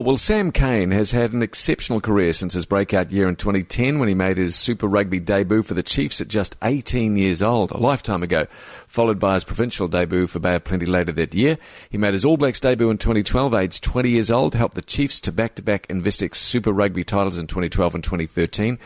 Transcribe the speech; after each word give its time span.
Well, 0.00 0.16
Sam 0.16 0.50
Cane 0.50 0.90
has 0.90 1.12
had 1.12 1.32
an 1.32 1.40
exceptional 1.40 2.00
career 2.00 2.32
since 2.32 2.54
his 2.54 2.66
breakout 2.66 3.12
year 3.12 3.28
in 3.28 3.36
2010 3.36 4.00
when 4.00 4.08
he 4.08 4.14
made 4.16 4.36
his 4.36 4.56
Super 4.56 4.88
Rugby 4.88 5.20
debut 5.20 5.62
for 5.62 5.74
the 5.74 5.84
Chiefs 5.84 6.20
at 6.20 6.26
just 6.26 6.56
18 6.64 7.14
years 7.14 7.44
old, 7.44 7.70
a 7.70 7.76
lifetime 7.76 8.24
ago, 8.24 8.46
followed 8.88 9.20
by 9.20 9.34
his 9.34 9.44
provincial 9.44 9.86
debut 9.86 10.26
for 10.26 10.40
Bay 10.40 10.56
of 10.56 10.64
Plenty 10.64 10.86
later 10.86 11.12
that 11.12 11.32
year. 11.32 11.58
He 11.90 11.96
made 11.96 12.12
his 12.12 12.24
All 12.24 12.36
Blacks 12.36 12.58
debut 12.58 12.90
in 12.90 12.98
2012, 12.98 13.54
aged 13.54 13.84
20 13.84 14.10
years 14.10 14.32
old, 14.32 14.56
helped 14.56 14.74
the 14.74 14.82
Chiefs 14.82 15.20
to 15.20 15.30
back-to-back 15.30 15.86
Investec 15.86 16.34
Super 16.34 16.72
Rugby 16.72 17.04
titles 17.04 17.38
in 17.38 17.46
2012 17.46 17.94
and 17.94 18.02
2013 18.02 18.80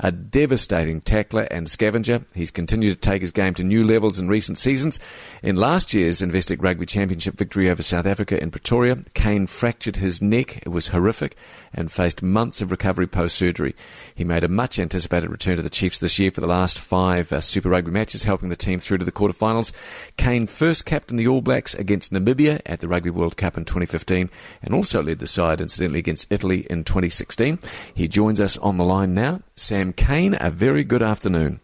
a 0.00 0.12
devastating 0.12 1.00
tackler 1.00 1.48
and 1.50 1.68
scavenger. 1.68 2.24
He's 2.34 2.50
continued 2.50 2.94
to 2.94 3.10
take 3.10 3.22
his 3.22 3.30
game 3.30 3.54
to 3.54 3.64
new 3.64 3.84
levels 3.84 4.18
in 4.18 4.28
recent 4.28 4.58
seasons. 4.58 5.00
In 5.42 5.56
last 5.56 5.92
year's 5.94 6.20
Investec 6.20 6.62
Rugby 6.62 6.86
Championship 6.86 7.36
victory 7.36 7.68
over 7.68 7.82
South 7.82 8.06
Africa 8.06 8.40
in 8.40 8.50
Pretoria, 8.50 8.96
Cane 9.14 9.46
fractured 9.46 9.96
his 9.96 10.22
neck. 10.22 10.58
It 10.58 10.70
was 10.70 10.88
horrific 10.88 11.36
and 11.72 11.90
faced 11.90 12.22
months 12.22 12.60
of 12.60 12.70
recovery 12.70 13.06
post 13.06 13.36
surgery. 13.36 13.74
He 14.14 14.24
made 14.24 14.44
a 14.44 14.48
much 14.48 14.78
anticipated 14.78 15.30
return 15.30 15.56
to 15.56 15.62
the 15.62 15.70
Chiefs 15.70 15.98
this 15.98 16.18
year 16.18 16.30
for 16.30 16.40
the 16.40 16.46
last 16.46 16.78
five 16.78 17.32
uh, 17.32 17.40
Super 17.40 17.68
Rugby 17.68 17.90
matches, 17.90 18.24
helping 18.24 18.48
the 18.48 18.56
team 18.56 18.78
through 18.78 18.98
to 18.98 19.04
the 19.04 19.12
quarterfinals. 19.12 19.72
Cane 20.16 20.46
first 20.46 20.86
captained 20.86 21.18
the 21.18 21.28
All 21.28 21.40
Blacks 21.40 21.74
against 21.74 22.12
Namibia 22.12 22.60
at 22.66 22.80
the 22.80 22.88
Rugby 22.88 23.10
World 23.10 23.36
Cup 23.36 23.56
in 23.56 23.64
2015 23.64 24.30
and 24.62 24.74
also 24.74 25.02
led 25.02 25.18
the 25.18 25.26
side, 25.26 25.60
incidentally, 25.60 25.98
against 25.98 26.30
Italy 26.32 26.66
in 26.70 26.84
2016. 26.84 27.58
He 27.94 28.08
joins 28.08 28.40
us 28.40 28.56
on 28.58 28.76
the 28.76 28.84
line 28.84 29.14
now. 29.14 29.40
Sam 29.58 29.92
Cane. 29.92 30.36
a 30.40 30.50
very 30.50 30.84
good 30.84 31.02
afternoon. 31.02 31.60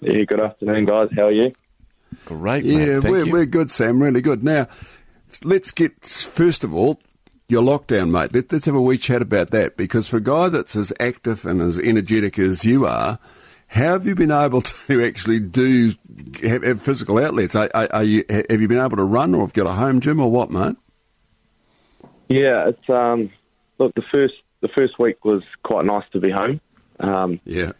Yeah, 0.00 0.24
good 0.24 0.40
afternoon, 0.40 0.84
guys. 0.86 1.08
How 1.16 1.24
are 1.26 1.32
you? 1.32 1.52
Great, 2.26 2.64
Yeah, 2.64 3.00
mate. 3.00 3.04
we're, 3.04 3.24
you. 3.26 3.32
we're 3.32 3.46
good, 3.46 3.70
Sam. 3.70 4.02
Really 4.02 4.20
good. 4.20 4.44
Now, 4.44 4.68
let's 5.44 5.70
get 5.72 6.04
first 6.04 6.62
of 6.64 6.74
all 6.74 7.00
your 7.48 7.62
lockdown, 7.62 8.10
mate. 8.10 8.32
Let, 8.34 8.52
let's 8.52 8.66
have 8.66 8.74
a 8.74 8.80
wee 8.82 8.98
chat 8.98 9.22
about 9.22 9.50
that 9.50 9.76
because 9.76 10.08
for 10.08 10.18
a 10.18 10.22
guy 10.22 10.48
that's 10.48 10.76
as 10.76 10.92
active 11.00 11.44
and 11.44 11.60
as 11.60 11.78
energetic 11.78 12.38
as 12.38 12.64
you 12.64 12.86
are, 12.86 13.18
how 13.68 13.92
have 13.92 14.06
you 14.06 14.14
been 14.14 14.30
able 14.30 14.60
to 14.62 15.02
actually 15.04 15.40
do 15.40 15.90
have, 16.42 16.62
have 16.64 16.80
physical 16.82 17.18
outlets? 17.18 17.54
Are, 17.56 17.68
are, 17.74 17.88
are 17.92 18.04
you 18.04 18.24
have 18.30 18.60
you 18.60 18.68
been 18.68 18.78
able 18.84 18.96
to 18.96 19.04
run, 19.04 19.34
or 19.34 19.40
have 19.40 19.52
you 19.56 19.64
got 19.64 19.70
a 19.70 19.74
home 19.74 20.00
gym, 20.00 20.20
or 20.20 20.30
what, 20.30 20.50
mate? 20.50 20.76
Yeah, 22.28 22.68
it's 22.68 22.88
um. 22.88 23.30
Look, 23.78 23.94
the 23.94 24.04
first 24.12 24.34
the 24.60 24.68
first 24.68 24.98
week 24.98 25.24
was 25.24 25.42
quite 25.64 25.84
nice 25.84 26.04
to 26.12 26.20
be 26.20 26.30
home. 26.30 26.60
Um, 27.00 27.40
Yeah, 27.44 27.72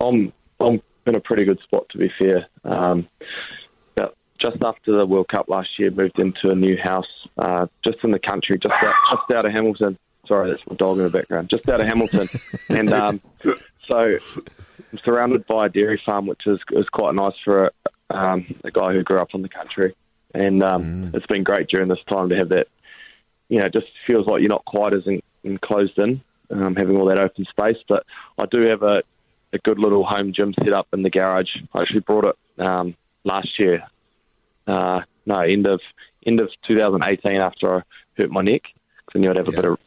I'm 0.00 0.32
I'm 0.60 0.82
in 1.06 1.16
a 1.16 1.20
pretty 1.20 1.44
good 1.44 1.60
spot 1.60 1.88
to 1.90 1.98
be 1.98 2.10
fair. 2.18 2.46
Um, 2.64 3.08
but 3.94 4.14
just 4.38 4.62
after 4.64 4.96
the 4.96 5.06
World 5.06 5.28
Cup 5.28 5.48
last 5.48 5.70
year, 5.78 5.90
moved 5.90 6.18
into 6.18 6.50
a 6.50 6.54
new 6.54 6.76
house 6.82 7.06
uh, 7.38 7.66
just 7.84 7.98
in 8.04 8.10
the 8.10 8.18
country, 8.18 8.58
just 8.58 8.82
out, 8.82 8.94
just 9.12 9.34
out 9.34 9.46
of 9.46 9.52
Hamilton. 9.52 9.98
Sorry, 10.28 10.50
that's 10.50 10.62
my 10.68 10.76
dog 10.76 10.98
in 10.98 11.04
the 11.04 11.10
background. 11.10 11.50
Just 11.50 11.68
out 11.68 11.80
of 11.80 11.86
Hamilton, 11.86 12.28
and 12.68 12.92
um, 12.92 13.20
so 13.88 14.16
I'm 14.92 14.98
surrounded 15.04 15.46
by 15.46 15.66
a 15.66 15.68
dairy 15.68 16.00
farm, 16.06 16.26
which 16.26 16.46
is 16.46 16.58
is 16.72 16.88
quite 16.88 17.14
nice 17.14 17.34
for 17.44 17.72
um, 18.10 18.54
a 18.64 18.70
guy 18.70 18.92
who 18.92 19.02
grew 19.02 19.18
up 19.18 19.34
in 19.34 19.42
the 19.42 19.48
country. 19.48 19.94
And 20.32 20.62
um, 20.62 21.10
it's 21.12 21.26
been 21.26 21.42
great 21.42 21.66
during 21.68 21.88
this 21.88 21.98
time 22.08 22.28
to 22.28 22.36
have 22.36 22.50
that. 22.50 22.68
You 23.48 23.58
know, 23.58 23.66
it 23.66 23.74
just 23.74 23.88
feels 24.06 24.26
like 24.28 24.40
you're 24.42 24.48
not 24.48 24.64
quite 24.64 24.94
as 24.94 25.02
en- 25.08 25.22
enclosed 25.42 25.98
in, 25.98 26.20
um, 26.50 26.74
having 26.76 26.96
all 26.98 27.06
that 27.06 27.18
open 27.18 27.44
space. 27.44 27.76
But 27.88 28.04
I 28.38 28.44
do 28.50 28.66
have 28.68 28.82
a, 28.82 29.02
a 29.52 29.58
good 29.58 29.78
little 29.78 30.04
home 30.04 30.32
gym 30.34 30.54
set 30.62 30.72
up 30.72 30.88
in 30.92 31.02
the 31.02 31.10
garage. 31.10 31.50
I 31.74 31.82
actually 31.82 32.00
brought 32.00 32.26
it 32.26 32.36
um, 32.58 32.96
last 33.24 33.58
year. 33.58 33.82
Uh, 34.66 35.00
no, 35.26 35.40
end 35.40 35.66
of 35.68 35.80
end 36.26 36.40
of 36.40 36.50
2018 36.68 37.40
after 37.40 37.76
I 37.76 37.82
hurt 38.16 38.30
my 38.30 38.42
neck 38.42 38.62
because 39.06 39.14
I 39.14 39.18
knew 39.18 39.30
I'd 39.30 39.38
have 39.38 39.48
a 39.48 39.52
bit 39.52 39.64
of 39.64 39.78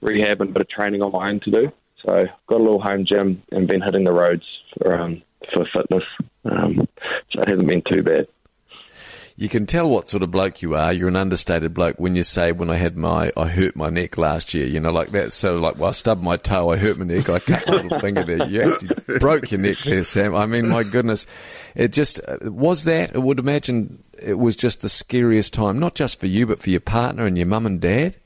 rehab 0.00 0.40
and 0.40 0.50
a 0.50 0.52
bit 0.52 0.62
of 0.62 0.68
training 0.68 1.02
on 1.02 1.12
my 1.12 1.28
own 1.28 1.40
to 1.40 1.50
do. 1.50 1.72
So 2.04 2.24
got 2.46 2.60
a 2.60 2.62
little 2.62 2.80
home 2.80 3.04
gym 3.06 3.42
and 3.50 3.66
been 3.66 3.82
hitting 3.82 4.04
the 4.04 4.12
roads 4.12 4.44
for 4.78 4.98
um, 4.98 5.22
for 5.52 5.66
fitness. 5.74 6.04
Um, 6.44 6.86
so 7.32 7.40
it 7.40 7.48
hasn't 7.48 7.68
been 7.68 7.82
too 7.90 8.02
bad. 8.02 8.28
You 9.38 9.50
can 9.50 9.66
tell 9.66 9.90
what 9.90 10.08
sort 10.08 10.22
of 10.22 10.30
bloke 10.30 10.62
you 10.62 10.74
are. 10.74 10.90
You're 10.90 11.08
an 11.08 11.16
understated 11.16 11.74
bloke 11.74 11.96
when 11.98 12.16
you 12.16 12.22
say, 12.22 12.52
"When 12.52 12.70
I 12.70 12.76
had 12.76 12.96
my, 12.96 13.30
I 13.36 13.48
hurt 13.48 13.76
my 13.76 13.90
neck 13.90 14.16
last 14.16 14.54
year." 14.54 14.66
You 14.66 14.80
know, 14.80 14.90
like 14.90 15.08
that. 15.08 15.30
So, 15.30 15.58
like, 15.58 15.76
well, 15.76 15.90
I 15.90 15.92
stubbed 15.92 16.22
my 16.22 16.38
toe, 16.38 16.70
I 16.70 16.78
hurt 16.78 16.96
my 16.96 17.04
neck, 17.04 17.28
I 17.28 17.38
cut 17.38 17.66
my 17.66 17.74
little 17.74 17.98
finger 18.00 18.24
there. 18.24 18.46
You 18.48 18.72
actually 18.72 19.18
broke 19.18 19.50
your 19.50 19.60
neck 19.60 19.76
there, 19.84 20.02
Sam. 20.04 20.34
I 20.34 20.46
mean, 20.46 20.70
my 20.70 20.84
goodness, 20.84 21.26
it 21.74 21.92
just 21.92 22.18
uh, 22.26 22.50
was 22.50 22.84
that. 22.84 23.14
I 23.14 23.18
would 23.18 23.38
imagine 23.38 24.02
it 24.18 24.38
was 24.38 24.56
just 24.56 24.80
the 24.80 24.88
scariest 24.88 25.52
time, 25.52 25.78
not 25.78 25.94
just 25.94 26.18
for 26.18 26.28
you, 26.28 26.46
but 26.46 26.58
for 26.58 26.70
your 26.70 26.80
partner 26.80 27.26
and 27.26 27.36
your 27.36 27.46
mum 27.46 27.66
and 27.66 27.78
dad. 27.78 28.16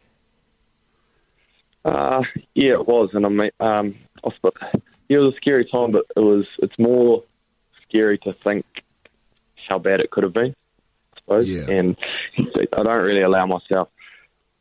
Uh, 1.84 2.22
yeah, 2.54 2.74
it 2.74 2.86
was, 2.86 3.10
and 3.14 3.26
I 3.26 3.30
mean, 3.30 3.50
um, 3.58 3.96
it 4.22 5.18
was 5.18 5.34
a 5.34 5.36
scary 5.38 5.64
time, 5.64 5.90
but 5.90 6.06
it 6.14 6.20
was. 6.20 6.46
It's 6.60 6.78
more 6.78 7.24
scary 7.88 8.18
to 8.18 8.32
think 8.44 8.64
how 9.68 9.80
bad 9.80 10.02
it 10.02 10.12
could 10.12 10.22
have 10.22 10.32
been. 10.32 10.54
Suppose, 11.30 11.48
Yeah. 11.48 11.66
and 11.70 11.96
I 12.38 12.82
don't 12.82 13.04
really 13.04 13.22
allow 13.22 13.46
myself 13.46 13.88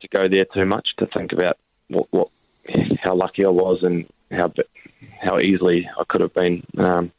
to 0.02 0.08
go 0.10 0.28
there 0.30 0.46
too 0.54 0.66
much 0.66 0.88
to 1.00 1.08
think 1.08 1.34
about 1.34 1.58
what, 1.88 2.08
what 2.12 2.30
how 3.04 3.16
lucky 3.16 3.44
I 3.44 3.50
was 3.50 3.80
and 3.82 4.06
how 4.32 4.52
how 5.20 5.40
easily 5.40 5.90
I 6.00 6.04
could 6.08 6.22
have 6.22 6.34
been 6.34 6.64
um, 6.78 7.12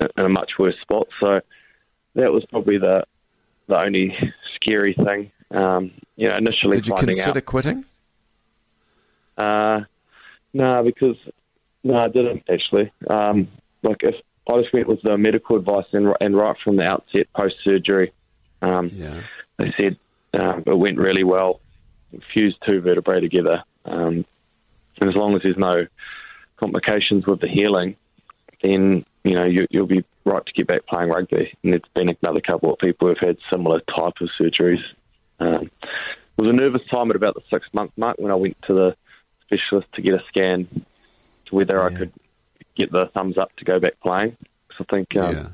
in 0.00 0.24
a 0.24 0.28
much 0.28 0.52
worse 0.58 0.74
spot. 0.82 1.06
So 1.20 1.40
that 2.14 2.32
was 2.32 2.44
probably 2.50 2.78
the 2.78 3.04
the 3.68 3.84
only 3.84 4.16
scary 4.56 4.94
thing. 4.94 5.30
Um, 5.50 5.92
you 6.16 6.28
know, 6.28 6.36
initially 6.36 6.76
Did 6.78 6.88
you 6.88 6.94
consider 6.94 7.38
out. 7.38 7.46
quitting? 7.46 7.84
Uh, 9.36 9.80
no, 10.52 10.82
because 10.82 11.16
no, 11.84 11.94
I 11.94 12.08
didn't 12.08 12.42
actually. 12.50 12.90
Um, 13.08 13.48
like 13.82 13.98
if 14.00 14.16
I 14.50 14.60
just 14.60 14.72
went 14.74 14.88
with 14.88 15.00
the 15.02 15.16
medical 15.16 15.56
advice, 15.56 15.86
and, 15.92 16.12
and 16.20 16.36
right 16.36 16.56
from 16.64 16.76
the 16.76 16.84
outset, 16.84 17.28
post 17.38 17.54
surgery, 17.62 18.12
um, 18.62 18.88
yeah, 18.92 19.22
they 19.58 19.72
said 19.78 19.96
um, 20.38 20.62
it 20.66 20.78
went 20.78 20.98
really 20.98 21.24
well. 21.24 21.60
Fused 22.32 22.56
two 22.66 22.80
vertebrae 22.80 23.20
together, 23.20 23.62
um, 23.84 24.24
and 25.00 25.10
as 25.10 25.14
long 25.14 25.34
as 25.34 25.42
there's 25.42 25.58
no 25.58 25.86
complications 26.56 27.26
with 27.26 27.40
the 27.40 27.48
healing, 27.48 27.96
then 28.62 29.04
you 29.24 29.34
know 29.34 29.44
you, 29.44 29.66
you'll 29.70 29.86
be 29.86 30.04
right 30.24 30.44
to 30.44 30.52
get 30.52 30.66
back 30.66 30.86
playing 30.86 31.10
rugby. 31.10 31.52
And 31.62 31.72
there's 31.72 31.82
been 31.94 32.16
another 32.22 32.40
couple 32.40 32.72
of 32.72 32.78
people 32.78 33.08
who've 33.08 33.18
had 33.20 33.36
similar 33.52 33.80
type 33.80 34.14
of 34.20 34.30
surgeries. 34.40 34.82
Um, 35.40 35.70
it 36.38 36.42
was 36.42 36.50
a 36.50 36.52
nervous 36.52 36.82
time 36.92 37.10
at 37.10 37.16
about 37.16 37.34
the 37.34 37.42
six 37.50 37.66
month 37.72 37.92
mark 37.96 38.16
when 38.18 38.32
I 38.32 38.36
went 38.36 38.56
to 38.66 38.74
the 38.74 38.96
specialist 39.42 39.88
to 39.94 40.02
get 40.02 40.14
a 40.14 40.22
scan 40.28 40.66
to 41.46 41.54
whether 41.54 41.82
I 41.82 41.90
could 41.96 42.12
get 42.76 42.92
the 42.92 43.10
thumbs 43.16 43.38
up 43.38 43.54
to 43.56 43.64
go 43.64 43.80
back 43.80 43.98
playing. 44.00 44.36
So 44.76 44.84
I 44.88 44.94
think 44.94 45.16
um, 45.16 45.34
yeah, 45.34 45.48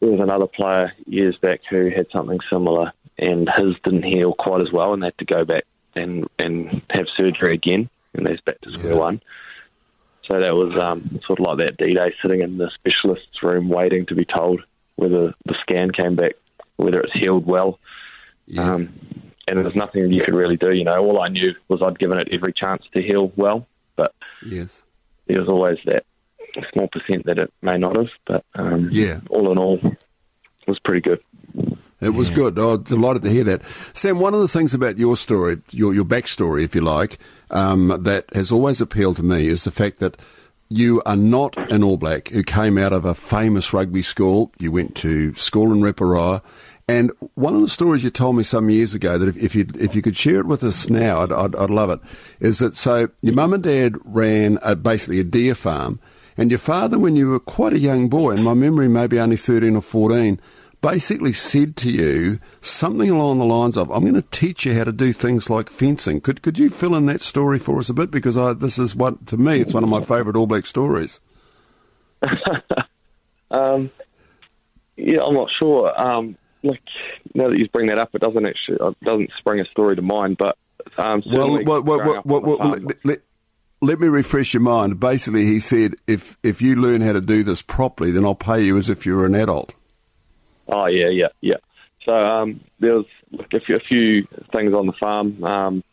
there 0.00 0.10
was 0.10 0.20
another 0.20 0.46
player 0.46 0.92
years 1.06 1.36
back 1.38 1.60
who 1.70 1.90
had 1.90 2.06
something 2.14 2.38
similar, 2.52 2.92
and 3.18 3.48
his 3.56 3.74
didn't 3.84 4.04
heal 4.04 4.34
quite 4.34 4.62
as 4.62 4.70
well, 4.72 4.92
and 4.92 5.02
they 5.02 5.06
had 5.06 5.18
to 5.18 5.24
go 5.24 5.44
back 5.44 5.64
and 5.94 6.26
and 6.38 6.82
have 6.90 7.06
surgery 7.16 7.54
again, 7.54 7.88
and 8.14 8.26
they're 8.26 8.38
back 8.44 8.60
to 8.62 8.72
square 8.72 8.92
Yeah. 8.92 8.98
one. 8.98 9.22
So 10.30 10.40
that 10.40 10.54
was 10.54 10.76
um, 10.82 11.20
sort 11.24 11.38
of 11.38 11.46
like 11.46 11.58
that 11.58 11.76
D-Day, 11.76 12.12
sitting 12.20 12.40
in 12.42 12.58
the 12.58 12.68
specialist's 12.74 13.42
room, 13.44 13.68
waiting 13.68 14.06
to 14.06 14.14
be 14.16 14.24
told 14.24 14.60
whether 14.96 15.32
the 15.44 15.54
scan 15.60 15.92
came 15.92 16.16
back, 16.16 16.32
whether 16.76 17.00
it's 17.00 17.12
healed 17.12 17.46
well. 17.46 17.78
yes. 18.46 18.58
Um, 18.66 18.88
and 19.48 19.58
there's 19.60 19.76
nothing 19.76 20.10
you 20.10 20.24
could 20.24 20.34
really 20.34 20.56
do. 20.56 20.74
You 20.74 20.82
know, 20.82 20.96
all 20.96 21.20
I 21.20 21.28
knew 21.28 21.54
was 21.68 21.80
I'd 21.80 22.00
given 22.00 22.18
it 22.18 22.28
every 22.32 22.52
chance 22.52 22.82
to 22.96 23.00
heal 23.02 23.30
well, 23.36 23.68
but 23.94 24.12
yes. 24.44 24.82
there 25.28 25.38
was 25.38 25.48
always 25.48 25.78
that 25.84 26.04
small 26.72 26.88
percent 26.88 27.26
that 27.26 27.38
it 27.38 27.52
may 27.62 27.76
not 27.78 27.96
have. 27.96 28.08
But 28.26 28.44
um, 28.54 28.88
Yeah. 28.92 29.20
all 29.30 29.50
in 29.52 29.58
all, 29.58 29.76
it 29.76 29.98
was 30.68 30.78
pretty 30.80 31.00
good. 31.00 31.20
It 32.00 32.10
was 32.10 32.28
good. 32.30 32.58
Oh, 32.58 32.76
delighted 32.76 33.22
to 33.22 33.30
hear 33.30 33.44
that. 33.44 33.64
Sam, 33.94 34.18
one 34.18 34.34
of 34.34 34.40
the 34.40 34.48
things 34.48 34.74
about 34.74 34.98
your 34.98 35.16
story, 35.16 35.56
your, 35.72 35.94
your 35.94 36.04
backstory, 36.04 36.62
if 36.62 36.74
you 36.74 36.82
like, 36.82 37.18
um, 37.50 37.88
that 38.02 38.26
has 38.34 38.52
always 38.52 38.80
appealed 38.82 39.16
to 39.16 39.22
me 39.22 39.46
is 39.46 39.64
the 39.64 39.70
fact 39.70 39.98
that 40.00 40.16
you 40.68 41.00
are 41.06 41.16
not 41.16 41.56
an 41.72 41.82
All 41.82 41.96
Black 41.96 42.28
who 42.28 42.42
came 42.42 42.76
out 42.76 42.92
of 42.92 43.04
a 43.06 43.14
famous 43.14 43.72
rugby 43.72 44.02
school. 44.02 44.52
You 44.58 44.72
went 44.72 44.94
to 44.96 45.32
school 45.34 45.72
in 45.72 45.80
Reporoa. 45.80 46.42
And 46.88 47.10
one 47.34 47.54
of 47.54 47.62
the 47.62 47.68
stories 47.68 48.04
you 48.04 48.10
told 48.10 48.36
me 48.36 48.42
some 48.42 48.68
years 48.70 48.92
ago 48.94 49.16
that 49.18 49.28
if, 49.28 49.36
if 49.42 49.54
you 49.56 49.66
if 49.80 49.96
you 49.96 50.02
could 50.02 50.16
share 50.16 50.38
it 50.38 50.46
with 50.46 50.62
us 50.62 50.88
now, 50.90 51.22
I'd, 51.22 51.32
I'd, 51.32 51.56
I'd 51.56 51.70
love 51.70 51.90
it. 51.90 52.00
Is 52.40 52.58
that 52.60 52.74
so? 52.74 53.08
Your 53.22 53.34
mum 53.34 53.54
and 53.54 53.62
dad 53.62 53.96
ran 54.04 54.58
a, 54.62 54.76
basically 54.76 55.18
a 55.18 55.24
deer 55.24 55.54
farm, 55.56 55.98
and 56.36 56.50
your 56.50 56.58
father, 56.58 56.98
when 56.98 57.16
you 57.16 57.30
were 57.30 57.40
quite 57.40 57.72
a 57.72 57.78
young 57.78 58.08
boy, 58.08 58.32
and 58.32 58.44
my 58.44 58.54
memory 58.54 58.88
may 58.88 59.06
be 59.06 59.18
only 59.18 59.36
thirteen 59.36 59.76
or 59.76 59.82
fourteen, 59.82 60.40
basically 60.80 61.32
said 61.32 61.76
to 61.76 61.90
you 61.90 62.38
something 62.60 63.10
along 63.10 63.38
the 63.38 63.44
lines 63.44 63.76
of, 63.76 63.90
"I'm 63.90 64.02
going 64.02 64.14
to 64.14 64.22
teach 64.22 64.66
you 64.66 64.74
how 64.74 64.84
to 64.84 64.92
do 64.92 65.12
things 65.12 65.50
like 65.50 65.70
fencing." 65.70 66.20
Could 66.20 66.42
could 66.42 66.58
you 66.58 66.70
fill 66.70 66.94
in 66.94 67.06
that 67.06 67.20
story 67.20 67.58
for 67.58 67.78
us 67.78 67.88
a 67.88 67.94
bit? 67.94 68.10
Because 68.10 68.36
I, 68.36 68.52
this 68.52 68.78
is 68.78 68.94
what 68.96 69.26
to 69.28 69.36
me, 69.36 69.60
it's 69.60 69.74
one 69.74 69.84
of 69.84 69.88
my 69.88 70.00
favourite 70.00 70.36
All 70.36 70.46
Black 70.46 70.66
stories. 70.66 71.20
Um, 73.50 73.90
yeah, 74.96 75.22
I'm 75.22 75.34
not 75.34 75.48
sure. 75.58 75.92
Um, 75.98 76.36
like 76.62 76.82
now 77.34 77.48
that 77.48 77.58
you 77.58 77.68
bring 77.68 77.88
that 77.88 77.98
up, 77.98 78.14
it 78.14 78.20
doesn't 78.20 78.46
actually 78.46 78.78
it 78.80 79.00
doesn't 79.00 79.30
spring 79.38 79.60
a 79.60 79.64
story 79.66 79.96
to 79.96 80.02
mind. 80.02 80.36
But 80.38 80.56
um, 80.98 81.22
Well, 81.26 81.62
well, 81.62 81.82
well, 81.82 82.00
well, 82.00 82.22
well, 82.24 82.36
on 82.36 82.42
the 82.42 82.48
well, 82.48 82.56
farm, 82.56 82.88
let, 83.04 83.20
let- 83.80 84.00
me 84.00 84.08
refresh 84.08 84.54
your 84.54 84.62
mind. 84.62 85.00
Basically, 85.00 85.44
he 85.46 85.58
said, 85.58 85.94
if 86.06 86.36
if 86.42 86.60
you 86.60 86.76
learn 86.76 87.00
how 87.00 87.12
to 87.12 87.20
do 87.20 87.42
this 87.42 87.62
properly, 87.62 88.10
then 88.10 88.24
I'll 88.24 88.34
pay 88.34 88.62
you 88.62 88.76
as 88.76 88.90
if 88.90 89.06
you 89.06 89.16
were 89.16 89.26
an 89.26 89.34
adult. 89.34 89.74
Oh 90.68 90.86
yeah, 90.86 91.08
yeah, 91.08 91.28
yeah. 91.40 91.56
So 92.08 92.14
um, 92.14 92.60
there 92.78 92.94
was 92.94 93.06
a 93.52 93.60
few, 93.60 93.76
a 93.76 93.80
few 93.80 94.26
things 94.54 94.74
on 94.74 94.86
the 94.86 94.92
farm 94.92 95.42
um, 95.44 95.84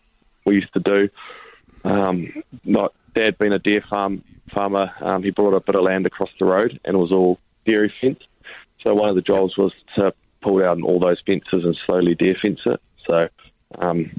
we 0.45 0.55
used 0.55 0.73
to 0.73 0.79
do. 0.79 1.09
Um, 1.83 2.43
like 2.65 2.91
Dad 3.15 3.37
being 3.37 3.53
a 3.53 3.59
deer 3.59 3.83
farm 3.89 4.23
farmer, 4.53 4.91
um, 5.01 5.23
he 5.23 5.31
brought 5.31 5.53
a 5.53 5.59
bit 5.59 5.75
of 5.75 5.83
land 5.83 6.05
across 6.05 6.29
the 6.39 6.45
road, 6.45 6.79
and 6.85 6.95
it 6.95 6.99
was 6.99 7.11
all 7.11 7.39
dairy 7.65 7.93
fence. 8.01 8.19
So 8.85 8.93
one 8.93 9.09
of 9.09 9.15
the 9.15 9.21
jobs 9.21 9.57
was 9.57 9.73
to 9.97 10.13
pull 10.41 10.59
down 10.59 10.83
all 10.83 10.99
those 10.99 11.21
fences 11.25 11.63
and 11.63 11.77
slowly 11.85 12.15
deer 12.15 12.35
fence 12.41 12.59
it. 12.65 12.81
So 13.09 13.29
um, 13.79 14.11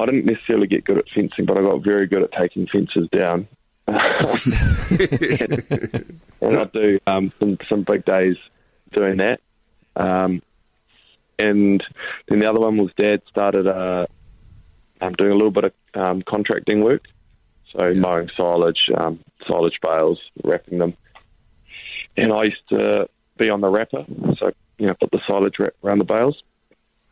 I 0.00 0.06
didn't 0.06 0.26
necessarily 0.26 0.66
get 0.66 0.84
good 0.84 0.98
at 0.98 1.08
fencing, 1.14 1.44
but 1.44 1.58
I 1.58 1.62
got 1.62 1.82
very 1.82 2.06
good 2.06 2.22
at 2.22 2.32
taking 2.32 2.66
fences 2.66 3.08
down. 3.10 3.48
and 3.88 3.98
I 6.40 6.64
do 6.64 6.98
um, 7.06 7.32
some 7.38 7.58
some 7.68 7.82
big 7.82 8.04
days 8.04 8.36
doing 8.92 9.16
that. 9.18 9.40
Um, 9.96 10.40
and 11.38 11.82
then 12.28 12.38
the 12.38 12.48
other 12.48 12.60
one 12.60 12.76
was 12.76 12.92
Dad 12.96 13.22
started 13.28 13.66
uh, 13.66 14.06
um, 15.00 15.12
doing 15.14 15.32
a 15.32 15.34
little 15.34 15.50
bit 15.50 15.64
of 15.64 15.72
um, 15.94 16.22
contracting 16.22 16.82
work, 16.82 17.06
so 17.72 17.92
mowing 17.94 18.30
silage, 18.36 18.88
um, 18.96 19.18
silage 19.48 19.78
bales, 19.82 20.20
wrapping 20.44 20.78
them. 20.78 20.96
And 22.16 22.32
I 22.32 22.44
used 22.44 22.68
to 22.68 23.08
be 23.36 23.50
on 23.50 23.60
the 23.60 23.68
wrapper, 23.68 24.04
so 24.38 24.52
you 24.78 24.86
know, 24.86 24.94
put 24.94 25.10
the 25.10 25.20
silage 25.28 25.58
wrap 25.58 25.74
around 25.82 25.98
the 25.98 26.04
bales. 26.04 26.42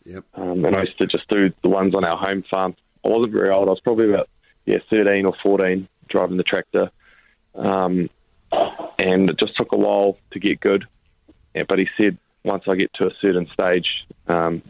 Yep. 0.05 0.25
Um, 0.35 0.65
and 0.65 0.77
I 0.77 0.83
used 0.83 0.99
to 0.99 1.07
just 1.07 1.29
do 1.29 1.53
the 1.63 1.69
ones 1.69 1.95
on 1.95 2.05
our 2.05 2.17
home 2.17 2.45
farm. 2.51 2.75
I 3.05 3.09
wasn't 3.09 3.33
very 3.33 3.51
old. 3.51 3.69
I 3.69 3.73
was 3.73 3.81
probably 3.81 4.11
about 4.11 4.29
yeah, 4.67 4.79
thirteen 4.91 5.27
or 5.27 5.35
fourteen, 5.43 5.89
driving 6.09 6.37
the 6.37 6.43
tractor. 6.43 6.91
Um, 7.55 8.09
and 8.99 9.31
it 9.31 9.39
just 9.39 9.57
took 9.57 9.73
a 9.73 9.77
while 9.77 10.19
to 10.33 10.39
get 10.39 10.61
good. 10.61 10.87
Yeah, 11.55 11.65
but 11.69 11.79
he 11.79 11.89
said 12.01 12.19
once 12.45 12.65
I 12.69 12.77
get 12.77 12.93
to 12.95 13.09
a 13.09 13.15
certain 13.21 13.49
stage, 13.53 13.87
um, 14.29 14.63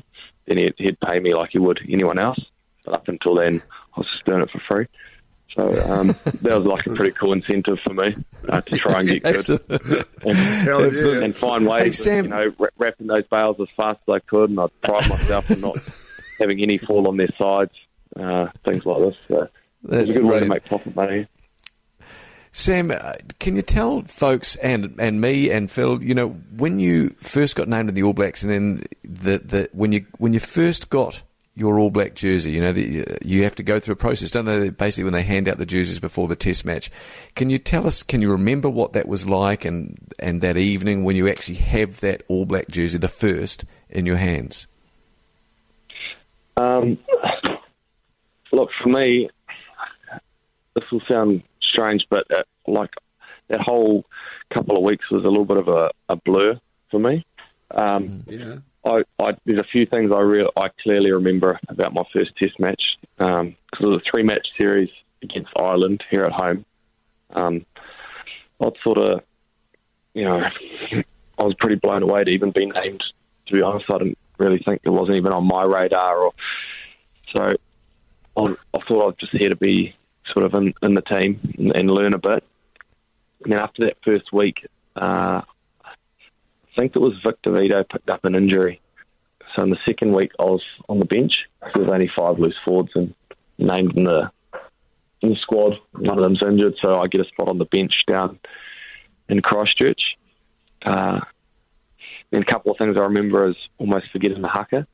then 0.47 0.59
he'd, 0.59 0.75
he'd 0.79 1.00
pay 1.00 1.21
me 1.21 1.35
like 1.35 1.50
he 1.53 1.59
would 1.59 1.81
anyone 1.88 2.19
else. 2.19 2.41
But 2.85 2.94
up 2.94 3.09
until 3.09 3.37
then, 3.37 3.62
I 3.94 4.00
was 4.00 4.06
just 4.12 4.25
doing 4.25 4.43
it 4.43 4.50
for 4.50 4.62
free. 4.69 4.87
So 5.56 5.62
um, 5.93 6.06
that 6.43 6.55
was 6.55 6.64
like 6.64 6.87
a 6.87 6.94
pretty 6.94 7.12
cool 7.12 7.32
incentive 7.32 7.79
for 7.85 7.93
me 7.94 8.14
uh, 8.49 8.61
to 8.61 8.76
try 8.79 9.00
and 9.00 9.08
get 9.08 9.23
good 9.25 9.61
and, 10.25 11.25
and 11.25 11.37
find 11.37 11.67
ways 11.67 11.82
Hey, 11.82 11.88
of 11.88 11.94
Sam. 11.97 12.25
you 12.26 12.31
know 12.31 12.43
wra- 12.58 12.69
wrapping 12.79 13.08
those 13.08 13.26
bales 13.31 13.56
as 13.61 13.69
fast 13.76 14.00
as 14.08 14.14
I 14.14 14.19
could, 14.20 14.50
and 14.50 14.61
I'd 14.61 14.81
pride 14.82 15.08
myself 15.08 15.50
in 15.50 15.61
not 15.61 15.76
having 16.38 16.61
any 16.62 16.79
fall 16.79 17.08
on 17.08 17.17
their 17.17 17.31
sides, 17.41 17.73
uh, 18.19 18.49
things 18.64 18.87
like 18.87 18.99
this. 19.02 19.17
So 19.29 19.49
That's 19.82 20.08
it's 20.08 20.17
a 20.17 20.20
good 20.20 20.31
way 20.31 20.41
to 20.41 20.47
make 20.47 20.64
profit 20.64 20.94
money. 20.94 21.26
Sam, 22.52 22.91
uh, 22.91 23.12
can 23.38 23.55
you 23.55 23.62
tell 23.62 24.02
folks 24.02 24.56
and 24.56 24.97
and 24.99 25.20
me 25.20 25.50
and 25.50 25.70
Phil, 25.70 26.02
you 26.02 26.14
know, 26.14 26.31
when 26.56 26.81
you 26.81 27.11
first 27.19 27.55
got 27.55 27.69
named 27.69 27.88
in 27.88 27.94
the 27.94 28.02
All 28.02 28.12
Blacks, 28.12 28.43
and 28.43 28.50
then 28.52 28.82
the 29.05 29.38
the 29.38 29.69
when 29.73 29.93
you 29.93 30.05
when 30.19 30.32
you 30.32 30.41
first 30.41 30.91
got 30.91 31.23
your 31.55 31.79
All 31.79 31.91
Black 31.91 32.14
jersey, 32.14 32.52
you 32.52 32.61
know, 32.61 32.73
the, 32.73 33.19
you 33.23 33.43
have 33.43 33.56
to 33.56 33.62
go 33.62 33.81
through 33.81 33.94
a 33.94 33.97
process, 33.97 34.31
don't 34.31 34.44
they? 34.44 34.70
Basically, 34.70 35.05
when 35.05 35.12
they 35.12 35.23
hand 35.23 35.49
out 35.49 35.58
the 35.58 35.67
jerseys 35.67 35.99
before 35.99 36.29
the 36.29 36.37
Test 36.37 36.64
match, 36.64 36.91
can 37.35 37.50
you 37.50 37.58
tell 37.58 37.87
us? 37.87 38.02
Can 38.02 38.23
you 38.23 38.31
remember 38.31 38.70
what 38.70 38.93
that 38.93 39.08
was 39.08 39.26
like, 39.26 39.64
and 39.64 39.99
and 40.19 40.41
that 40.41 40.56
evening 40.56 41.05
when 41.05 41.17
you 41.17 41.29
actually 41.29 41.56
have 41.56 42.00
that 42.00 42.23
All 42.29 42.47
Black 42.47 42.69
jersey, 42.69 42.99
the 42.99 43.08
first, 43.08 43.64
in 43.88 44.06
your 44.06 44.17
hands? 44.17 44.67
Um, 46.56 46.99
look, 48.52 48.70
for 48.82 48.88
me, 48.88 49.29
this 50.75 50.85
will 50.93 51.02
sound 51.11 51.43
strange, 51.62 52.05
but 52.11 52.25
uh, 52.31 52.43
like 52.67 52.91
that 53.49 53.61
whole 53.61 54.05
couple 54.55 54.76
of 54.76 54.82
weeks 54.82 55.11
was 55.11 55.25
a 55.25 55.29
little 55.29 55.44
bit 55.44 55.56
of 55.56 55.69
a, 55.69 55.91
a 56.08 56.17
blur 56.17 56.58
for 56.91 57.00
me. 57.00 57.25
Um, 57.70 58.25
Yeah. 58.26 58.56
I, 58.85 59.03
I, 59.19 59.32
there's 59.44 59.61
a 59.61 59.65
few 59.65 59.87
things 59.87 60.11
I 60.15 60.21
real 60.21 60.50
I 60.56 60.69
clearly 60.82 61.12
remember 61.12 61.59
about 61.69 61.93
my 61.93 62.03
first 62.12 62.31
Test 62.37 62.59
match 62.59 62.82
because 63.17 63.55
it 63.81 63.87
was 63.87 63.99
a 63.99 64.11
three 64.11 64.23
match 64.23 64.47
series 64.59 64.88
against 65.23 65.50
Ireland 65.56 66.03
here 66.11 66.23
at 66.23 66.32
home. 66.32 66.65
Um, 67.31 67.67
I'd 68.61 68.73
sort 68.82 68.99
of, 68.99 69.21
you 70.15 70.25
know, 70.25 70.41
I 71.38 71.44
was 71.44 71.55
pretty 71.59 71.77
blown 71.77 72.03
away 72.03 72.25
to 72.25 72.31
even 72.31 72.53
be 72.53 72.67
named. 72.67 73.03
To 73.47 73.55
be 73.55 73.62
honest, 73.62 73.87
I 73.93 73.99
didn't 73.99 74.19
really 74.38 74.62
think 74.67 74.81
it 74.85 74.91
wasn't 74.91 75.19
even 75.19 75.33
on 75.33 75.47
my 75.47 75.65
radar, 75.65 76.19
or 76.19 76.33
so. 77.35 77.53
I, 78.37 78.43
I 78.43 78.79
thought 78.88 79.03
I 79.03 79.06
was 79.06 79.17
just 79.19 79.33
here 79.33 79.49
to 79.49 79.56
be 79.56 79.94
sort 80.33 80.47
of 80.47 80.55
in, 80.55 80.73
in 80.83 80.94
the 80.94 81.03
team 81.03 81.41
and, 81.59 81.75
and 81.75 81.91
learn 81.91 82.15
a 82.15 82.19
bit. 82.19 82.44
And 83.43 83.53
then 83.53 83.61
after 83.61 83.85
that 83.85 83.97
first 84.05 84.33
week, 84.33 84.67
uh, 84.97 85.43
think 86.77 86.95
it 86.95 87.01
was 87.01 87.15
Victor 87.25 87.53
Vito 87.53 87.83
picked 87.85 88.11
up 88.11 88.25
an 88.25 88.35
injury. 88.35 88.81
So 89.55 89.63
in 89.63 89.71
the 89.71 89.79
second 89.87 90.13
week, 90.15 90.33
I 90.39 90.45
was 90.45 90.63
on 90.89 90.99
the 90.99 91.07
bench. 91.07 91.33
There 91.61 91.83
was 91.83 91.93
only 91.93 92.11
five 92.17 92.39
loose 92.39 92.57
forwards 92.65 92.93
and 92.95 93.15
named 93.59 93.97
in 93.97 94.05
the 94.05 94.31
in 95.23 95.31
the 95.31 95.37
squad. 95.37 95.79
One 95.93 96.19
of 96.19 96.23
them's 96.23 96.43
injured, 96.43 96.77
so 96.83 97.01
I 97.01 97.07
get 97.09 97.21
a 97.21 97.29
spot 97.29 97.49
on 97.49 97.59
the 97.59 97.67
bench 97.67 98.05
down 98.07 98.39
in 99.29 99.43
Christchurch. 99.43 100.17
Uh, 100.85 101.21
then 102.31 102.43
a 102.43 102.45
couple 102.45 102.73
of 102.73 102.79
things 102.79 102.97
I 102.97 103.01
remember 103.01 103.49
is 103.49 103.57
almost 103.79 104.07
forgetting 104.13 104.41
the 104.41 104.49
haka. 104.49 104.87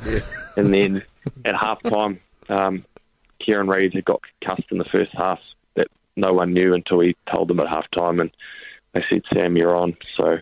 and 0.56 0.72
then 0.72 1.02
at 1.44 1.54
half 1.54 1.82
time, 1.82 2.20
um, 2.48 2.84
Kieran 3.40 3.68
Read 3.68 3.94
had 3.94 4.04
got 4.04 4.20
cussed 4.46 4.70
in 4.70 4.78
the 4.78 4.84
first 4.84 5.10
half 5.12 5.40
that 5.74 5.88
no 6.16 6.32
one 6.32 6.54
knew 6.54 6.72
until 6.72 7.00
he 7.00 7.16
told 7.32 7.48
them 7.48 7.60
at 7.60 7.68
half 7.68 7.86
time, 7.96 8.20
and 8.20 8.30
they 8.92 9.04
said, 9.10 9.22
Sam, 9.32 9.56
you're 9.56 9.76
on. 9.76 9.96
So 10.18 10.38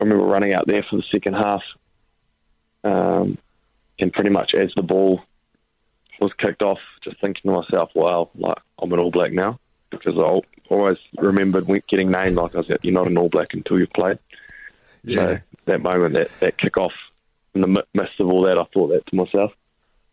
I 0.00 0.04
remember 0.04 0.24
running 0.24 0.54
out 0.54 0.66
there 0.66 0.84
for 0.88 0.96
the 0.96 1.04
second 1.10 1.34
half, 1.34 1.62
um, 2.84 3.38
and 3.98 4.12
pretty 4.12 4.30
much 4.30 4.52
as 4.54 4.70
the 4.76 4.82
ball 4.82 5.22
was 6.20 6.32
kicked 6.38 6.62
off, 6.62 6.78
just 7.02 7.20
thinking 7.20 7.50
to 7.50 7.60
myself, 7.60 7.90
"Wow, 7.94 8.30
like 8.34 8.58
I'm 8.78 8.92
an 8.92 9.00
All 9.00 9.10
Black 9.10 9.32
now," 9.32 9.58
because 9.90 10.16
I 10.18 10.40
always 10.68 10.98
remembered 11.18 11.66
getting 11.88 12.10
named 12.10 12.36
like 12.36 12.54
I 12.54 12.58
was, 12.58 12.70
"You're 12.82 12.92
not 12.92 13.06
an 13.06 13.18
All 13.18 13.28
Black 13.28 13.54
until 13.54 13.78
you've 13.78 13.92
played." 13.92 14.18
Yeah. 15.02 15.16
So 15.16 15.40
that 15.66 15.82
moment, 15.82 16.14
that 16.14 16.28
that 16.40 16.58
kick 16.58 16.76
off, 16.76 16.92
in 17.54 17.62
the 17.62 17.68
mi- 17.68 17.82
midst 17.94 18.20
of 18.20 18.28
all 18.28 18.42
that, 18.42 18.58
I 18.58 18.64
thought 18.72 18.88
that 18.88 19.06
to 19.06 19.16
myself. 19.16 19.52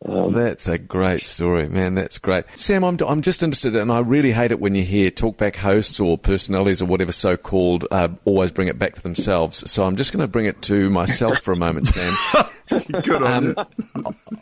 Um, 0.06 0.34
That's 0.34 0.68
a 0.68 0.78
great 0.78 1.26
story, 1.26 1.70
man. 1.70 1.96
That's 1.96 2.20
great. 2.20 2.46
Sam, 2.56 2.84
I'm, 2.84 2.98
I'm 3.08 3.22
just 3.22 3.42
interested, 3.42 3.76
and 3.76 3.92
I 3.92 4.00
really 4.00 4.34
hate 4.34 4.52
it 4.52 4.60
when 4.60 4.76
you 4.76 4.84
hear 4.84 5.10
talkback 5.12 5.56
hosts 5.56 6.00
or 6.00 6.18
personalities 6.18 6.82
or 6.82 6.86
whatever 6.86 7.12
so 7.12 7.38
called 7.38 7.86
uh, 7.90 8.10
always 8.26 8.52
bring 8.52 8.68
it 8.68 8.78
back 8.78 8.96
to 8.96 9.02
themselves. 9.02 9.70
So 9.70 9.86
I'm 9.86 9.96
just 9.96 10.12
going 10.12 10.22
to 10.22 10.28
bring 10.28 10.46
it 10.46 10.62
to 10.64 10.90
myself 10.90 11.40
for 11.40 11.54
a 11.54 11.56
moment, 11.56 11.88
Sam. 11.88 12.46
Good 13.04 13.22
on 13.22 13.44
you. 13.44 13.56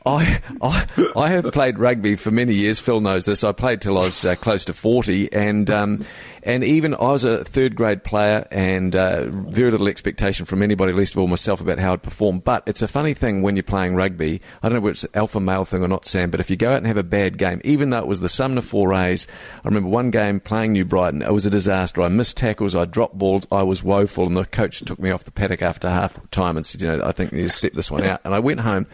I, 0.05 0.39
I 0.61 0.85
I 1.15 1.27
have 1.27 1.51
played 1.51 1.77
rugby 1.77 2.15
for 2.15 2.31
many 2.31 2.53
years. 2.53 2.79
Phil 2.79 3.01
knows 3.01 3.25
this. 3.25 3.43
I 3.43 3.51
played 3.51 3.81
till 3.81 3.97
I 3.97 4.01
was 4.05 4.23
uh, 4.23 4.35
close 4.35 4.63
to 4.65 4.73
forty, 4.73 5.31
and 5.33 5.69
um, 5.69 6.05
and 6.43 6.63
even 6.63 6.93
I 6.93 7.11
was 7.11 7.23
a 7.23 7.43
third 7.43 7.75
grade 7.75 8.03
player, 8.03 8.47
and 8.51 8.95
uh, 8.95 9.27
very 9.29 9.71
little 9.71 9.87
expectation 9.87 10.45
from 10.45 10.61
anybody, 10.61 10.93
least 10.93 11.13
of 11.13 11.19
all 11.19 11.27
myself, 11.27 11.61
about 11.61 11.79
how 11.79 11.93
I'd 11.93 12.03
perform. 12.03 12.39
But 12.39 12.63
it's 12.65 12.81
a 12.81 12.87
funny 12.87 13.13
thing 13.13 13.41
when 13.41 13.55
you're 13.55 13.63
playing 13.63 13.95
rugby. 13.95 14.41
I 14.61 14.69
don't 14.69 14.75
know 14.75 14.81
whether 14.81 14.91
it's 14.91 15.05
alpha 15.13 15.39
male 15.39 15.65
thing 15.65 15.83
or 15.83 15.87
not, 15.87 16.05
Sam. 16.05 16.31
But 16.31 16.39
if 16.39 16.49
you 16.49 16.55
go 16.55 16.71
out 16.71 16.77
and 16.77 16.87
have 16.87 16.97
a 16.97 17.03
bad 17.03 17.37
game, 17.37 17.61
even 17.63 17.89
though 17.89 17.99
it 17.99 18.07
was 18.07 18.19
the 18.19 18.29
Sumner 18.29 18.61
Forays, 18.61 19.27
I 19.63 19.67
remember 19.67 19.89
one 19.89 20.11
game 20.11 20.39
playing 20.39 20.73
New 20.73 20.85
Brighton. 20.85 21.21
It 21.21 21.33
was 21.33 21.45
a 21.45 21.49
disaster. 21.49 22.01
I 22.01 22.09
missed 22.09 22.37
tackles. 22.37 22.75
I 22.75 22.85
dropped 22.85 23.17
balls. 23.17 23.45
I 23.51 23.63
was 23.63 23.83
woeful, 23.83 24.27
and 24.27 24.35
the 24.35 24.45
coach 24.45 24.81
took 24.81 24.99
me 24.99 25.11
off 25.11 25.23
the 25.23 25.31
paddock 25.31 25.61
after 25.61 25.89
half 25.89 26.19
time 26.31 26.57
and 26.57 26.65
said, 26.65 26.81
"You 26.81 26.87
know, 26.87 27.01
I 27.03 27.11
think 27.11 27.31
you 27.31 27.39
need 27.39 27.43
to 27.43 27.49
step 27.49 27.73
this 27.73 27.91
one 27.91 28.03
out." 28.03 28.21
And 28.23 28.33
I 28.33 28.39
went 28.39 28.61
home, 28.61 28.85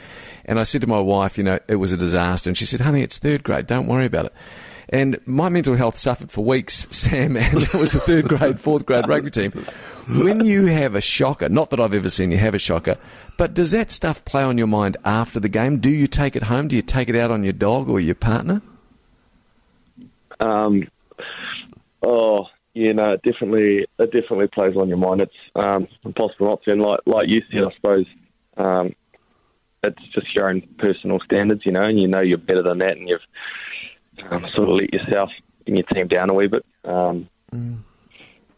and 0.46 0.60
I 0.60 0.64
said 0.64 0.82
to 0.82 0.88
my 0.88 1.00
wife, 1.00 1.38
"You 1.38 1.44
know, 1.44 1.60
it 1.68 1.76
was 1.76 1.92
a 1.92 1.98
disaster." 1.98 2.50
And 2.50 2.58
she 2.58 2.66
said, 2.66 2.82
"Honey, 2.82 3.02
it's 3.02 3.18
third 3.18 3.44
grade. 3.44 3.68
Don't 3.68 3.88
worry 3.88 4.06
about 4.06 4.26
it." 4.26 4.34
And 4.90 5.20
my 5.26 5.50
mental 5.50 5.76
health 5.76 5.98
suffered 5.98 6.32
for 6.32 6.44
weeks, 6.44 6.88
Sam, 6.92 7.36
and 7.36 7.64
it 7.64 7.74
was 7.74 7.92
the 7.92 8.00
third 8.00 8.28
grade, 8.30 8.60
fourth 8.60 8.86
grade 8.86 9.08
rugby 9.08 9.32
team. 9.32 9.52
When 10.22 10.46
you 10.46 10.68
have 10.68 10.96
a 10.96 11.02
shocker, 11.02 11.50
not 11.50 11.70
that 11.72 11.82
I've 11.82 11.94
ever 11.94 12.10
seen 12.10 12.32
you 12.32 12.38
have 12.38 12.56
a 12.56 12.60
shocker, 12.60 12.98
but 13.38 13.54
does 13.54 13.72
that 13.72 13.92
stuff 13.92 14.24
play 14.24 14.44
on 14.44 14.58
your 14.58 14.68
mind 14.68 14.96
after 15.04 15.40
the 15.40 15.50
game? 15.50 15.80
Do 15.80 15.90
you 15.90 16.08
take 16.08 16.38
it 16.38 16.44
home? 16.44 16.70
Do 16.70 16.78
you 16.78 16.82
take 16.82 17.10
it 17.10 17.16
out 17.16 17.32
on 17.32 17.44
your 17.44 17.54
dog 17.54 17.90
or 17.90 18.00
your 18.00 18.16
partner? 18.16 18.62
Um, 20.40 20.88
oh, 22.02 22.48
yeah, 22.74 22.94
no, 22.94 23.12
it 23.12 23.24
definitely, 23.24 23.86
it 24.00 24.12
definitely 24.12 24.48
plays 24.48 24.78
on 24.78 24.88
your 24.88 24.98
mind. 24.98 25.22
It's 25.22 25.34
um, 25.56 25.88
impossible 26.06 26.48
not 26.48 26.64
to. 26.64 26.72
And 26.72 26.82
like, 26.82 27.00
like 27.06 27.28
you 27.28 27.42
said, 27.52 27.66
I 27.66 27.74
suppose 27.76 28.06
um, 28.56 28.96
it's 29.84 30.08
just 30.14 30.34
your 30.34 30.50
own 30.50 30.62
personal 30.78 31.20
standards, 31.26 31.66
you 31.66 31.74
know, 31.74 31.82
and 31.82 32.00
you 32.00 32.08
know 32.08 32.22
you're 32.22 32.38
better 32.38 32.64
than 32.64 32.78
that, 32.80 32.98
and 32.98 33.10
you've 33.10 33.22
um, 34.30 34.46
sort 34.56 34.70
of 34.70 34.76
let 34.76 34.94
yourself 34.94 35.30
and 35.66 35.78
your 35.78 35.86
team 35.88 36.08
down 36.08 36.30
a 36.30 36.34
wee 36.34 36.48
bit. 36.48 36.66
Um, 36.84 37.30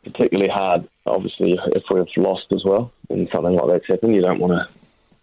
Particularly 0.03 0.49
hard, 0.49 0.87
obviously, 1.05 1.59
if 1.75 1.83
we've 1.91 2.05
lost 2.17 2.45
as 2.51 2.63
well, 2.63 2.91
and 3.09 3.27
something 3.33 3.53
like 3.53 3.67
that's 3.73 3.87
happened. 3.87 4.15
You 4.15 4.21
don't 4.21 4.39
want 4.39 4.53
to 4.53 4.67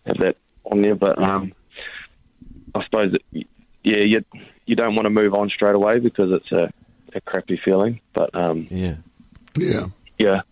have 0.06 0.18
that 0.18 0.36
on 0.70 0.82
there, 0.82 0.94
but 0.94 1.18
um, 1.20 1.52
I 2.74 2.84
suppose, 2.84 3.14
it, 3.14 3.46
yeah, 3.82 4.00
you 4.00 4.24
you 4.66 4.76
don't 4.76 4.94
want 4.94 5.06
to 5.06 5.10
move 5.10 5.34
on 5.34 5.48
straight 5.48 5.74
away 5.74 5.98
because 5.98 6.32
it's 6.32 6.52
a, 6.52 6.70
a 7.14 7.20
crappy 7.22 7.56
feeling. 7.64 8.00
But 8.12 8.34
um, 8.34 8.66
Yeah. 8.70 8.96
Yeah. 9.56 9.86
yeah, 10.18 10.42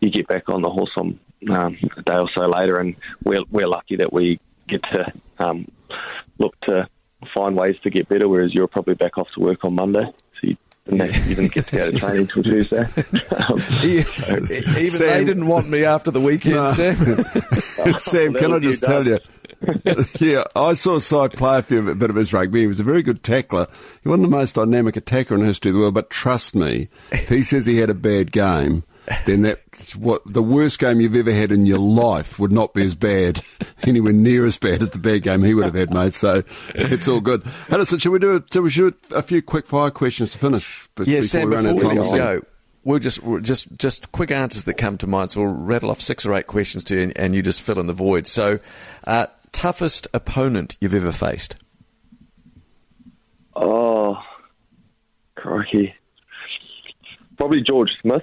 you 0.00 0.10
get 0.10 0.28
back 0.28 0.48
on 0.48 0.62
the 0.62 0.70
horse 0.70 0.92
on 0.96 1.18
um, 1.50 1.76
a 1.96 2.02
day 2.02 2.16
or 2.16 2.30
so 2.34 2.46
later, 2.46 2.78
and 2.78 2.94
we're 3.24 3.42
we're 3.50 3.66
lucky 3.68 3.96
that 3.96 4.12
we 4.12 4.38
get 4.68 4.82
to 4.92 5.12
um, 5.40 5.66
look 6.38 6.58
to 6.62 6.86
find 7.34 7.56
ways 7.56 7.76
to 7.82 7.90
get 7.90 8.08
better. 8.08 8.28
Whereas 8.28 8.54
you're 8.54 8.66
probably 8.68 8.94
back 8.94 9.18
off 9.18 9.28
to 9.34 9.40
work 9.40 9.64
on 9.64 9.74
Monday, 9.74 10.04
so 10.40 10.46
you 10.48 10.56
didn't, 10.88 11.28
you 11.28 11.34
didn't 11.34 11.52
get 11.52 11.66
to 11.66 11.76
go 11.76 11.90
to 11.90 11.98
training 11.98 12.20
until 12.22 12.42
Tuesday. 12.42 12.78
um, 13.48 13.58
Yes. 13.82 14.30
Even 14.32 14.46
they 14.46 14.88
Sam- 14.88 15.24
didn't 15.24 15.46
want 15.46 15.68
me 15.68 15.84
after 15.84 16.10
the 16.10 16.20
weekend, 16.20 16.56
No. 16.56 16.68
Sam. 16.68 16.96
Sam, 17.96 18.34
can 18.34 18.52
I 18.52 18.58
just 18.58 18.82
you 18.82 18.88
tell 18.88 19.06
you? 19.06 19.18
don't. 19.84 20.20
yeah, 20.20 20.42
I 20.56 20.72
saw 20.72 20.98
Si 20.98 21.28
play 21.36 21.58
a 21.58 21.62
few, 21.62 21.88
a 21.88 21.94
bit 21.94 22.10
of 22.10 22.16
his 22.16 22.32
rugby. 22.32 22.60
He 22.62 22.66
was 22.66 22.80
a 22.80 22.84
very 22.84 23.02
good 23.02 23.22
tackler. 23.22 23.66
He 24.02 24.08
wasn't 24.08 24.24
the 24.24 24.36
most 24.36 24.56
dynamic 24.56 24.96
attacker 24.96 25.34
in 25.36 25.40
history 25.42 25.70
of 25.70 25.74
the 25.74 25.80
world, 25.82 25.94
but 25.94 26.10
trust 26.10 26.56
me, 26.56 26.88
if 27.12 27.28
he 27.28 27.42
says 27.44 27.64
he 27.66 27.78
had 27.78 27.88
a 27.90 27.94
bad 27.94 28.32
game, 28.32 28.82
then 29.26 29.42
that 29.42 29.58
what 29.98 30.22
the 30.24 30.42
worst 30.42 30.78
game 30.78 31.00
you've 31.00 31.16
ever 31.16 31.32
had 31.32 31.50
in 31.52 31.66
your 31.66 31.78
life 31.78 32.38
would 32.38 32.52
not 32.52 32.72
be 32.74 32.84
as 32.84 32.94
bad, 32.94 33.40
anywhere 33.82 34.12
near 34.12 34.46
as 34.46 34.58
bad 34.58 34.80
as 34.82 34.90
the 34.90 34.98
bad 34.98 35.22
game 35.22 35.42
he 35.42 35.54
would 35.54 35.64
have 35.66 35.74
had, 35.74 35.92
mate. 35.92 36.12
So 36.14 36.42
it's 36.74 37.08
all 37.08 37.20
good. 37.20 37.42
Hey, 37.68 37.76
listen, 37.78 37.98
should 37.98 38.12
we 38.12 38.18
do 38.18 38.36
a, 38.36 38.42
should 38.52 38.62
we 38.62 38.70
do 38.70 38.94
a 39.12 39.22
few 39.22 39.42
quick 39.42 39.66
fire 39.66 39.90
questions 39.90 40.32
to 40.32 40.38
finish? 40.38 40.88
be- 40.96 41.04
Yeah, 41.04 41.20
Sam, 41.20 41.48
we 41.50 41.56
run 41.56 41.64
before 41.74 41.90
out 41.90 41.92
we 41.94 41.98
of 41.98 42.04
time? 42.06 42.12
you 42.14 42.18
go, 42.18 42.40
we'll 42.84 42.98
just, 43.00 43.22
we'll 43.22 43.40
just, 43.40 43.76
just 43.78 44.12
quick 44.12 44.30
answers 44.30 44.64
that 44.64 44.74
come 44.74 44.96
to 44.98 45.06
mind. 45.06 45.30
So 45.32 45.42
we'll 45.42 45.52
rattle 45.52 45.90
off 45.90 46.00
six 46.00 46.24
or 46.24 46.34
eight 46.34 46.46
questions 46.46 46.84
to 46.84 46.94
you 46.96 47.02
and, 47.02 47.16
and 47.18 47.34
you 47.34 47.42
just 47.42 47.60
fill 47.62 47.78
in 47.80 47.86
the 47.88 47.92
void. 47.92 48.26
So, 48.26 48.60
uh, 49.04 49.26
toughest 49.50 50.06
opponent 50.14 50.76
you've 50.80 50.94
ever 50.94 51.12
faced? 51.12 51.56
Oh, 53.54 54.16
crikey. 55.36 55.94
Probably 57.36 57.60
George 57.62 57.90
Smith. 58.00 58.22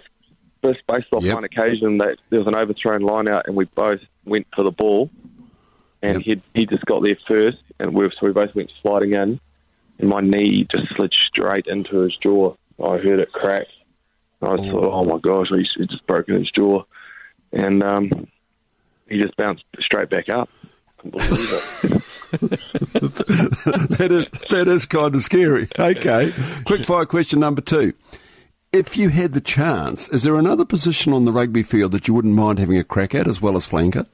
Just 0.63 0.85
based 0.87 1.07
off 1.13 1.23
Yep. 1.23 1.35
one 1.35 1.43
occasion 1.45 1.97
that 1.99 2.17
there 2.29 2.39
was 2.39 2.47
an 2.47 2.55
overthrown 2.55 3.01
line 3.01 3.29
out 3.29 3.47
and 3.47 3.55
we 3.55 3.65
both 3.65 4.01
went 4.25 4.45
for 4.55 4.63
the 4.63 4.71
ball 4.71 5.09
and 6.01 6.25
Yep. 6.25 6.37
he 6.53 6.59
he 6.61 6.65
just 6.65 6.85
got 6.85 7.03
there 7.03 7.17
first 7.27 7.57
and 7.79 7.93
we 7.93 8.03
so 8.09 8.27
we 8.27 8.31
both 8.31 8.53
went 8.55 8.71
sliding 8.81 9.13
in 9.13 9.39
and 9.99 10.09
my 10.09 10.19
knee 10.21 10.67
just 10.75 10.87
slid 10.95 11.13
straight 11.13 11.65
into 11.67 11.99
his 11.99 12.15
jaw. 12.17 12.53
I 12.83 12.97
heard 12.97 13.19
it 13.19 13.31
crack. 13.31 13.67
I 14.41 14.49
was 14.53 14.61
thought, 14.69 14.93
oh 14.93 15.03
my 15.05 15.17
gosh, 15.19 15.47
he's 15.49 15.67
he's 15.77 15.87
just 15.87 16.05
broken 16.07 16.35
his 16.39 16.49
jaw. 16.51 16.83
And 17.51 17.83
um, 17.83 18.27
he 19.09 19.21
just 19.21 19.35
bounced 19.37 19.63
straight 19.79 20.09
back 20.09 20.29
up. 20.29 20.49
Couldn't 20.97 21.11
believe 21.11 21.53
it. 21.53 21.59
that 23.97 24.09
is 24.11 24.27
that 24.49 24.67
is 24.67 24.85
kind 24.85 25.15
of 25.15 25.21
scary. 25.21 25.67
Okay, 25.77 26.31
quick 26.65 26.85
fire 26.85 27.05
question 27.05 27.39
number 27.39 27.61
two. 27.61 27.93
If 28.71 28.97
you 28.97 29.09
had 29.09 29.33
the 29.33 29.41
chance, 29.41 30.07
is 30.09 30.23
there 30.23 30.35
another 30.35 30.63
position 30.65 31.11
on 31.11 31.25
the 31.25 31.31
rugby 31.31 31.63
field 31.63 31.91
that 31.93 32.07
you 32.07 32.13
wouldn't 32.13 32.35
mind 32.35 32.59
having 32.59 32.77
a 32.77 32.83
crack 32.83 33.15
at 33.15 33.27
as 33.27 33.41
well 33.41 33.57
as 33.57 33.67
flanker? 33.67 34.07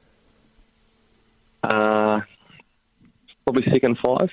Uh, 1.62 2.20
probably 3.44 3.64
second 3.70 3.98
five. 4.04 4.30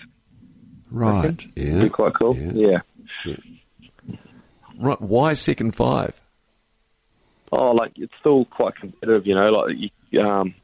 Right. 0.90 1.46
Yeah. 1.56 1.64
Be 1.64 1.84
Yeah. 1.84 1.88
quite 1.90 2.14
cool. 2.14 2.36
Yeah. 2.38 2.80
Yeah. 3.26 3.36
Right. 4.80 5.02
Why 5.02 5.34
second 5.34 5.76
five? 5.76 6.22
Oh, 7.52 7.72
like 7.72 7.92
it's 7.98 8.14
still 8.20 8.46
quite 8.46 8.76
competitive, 8.76 9.28
you 9.28 9.36
know. 9.36 9.50
Like 9.52 9.76
you, 10.12 10.22
um, 10.22 10.56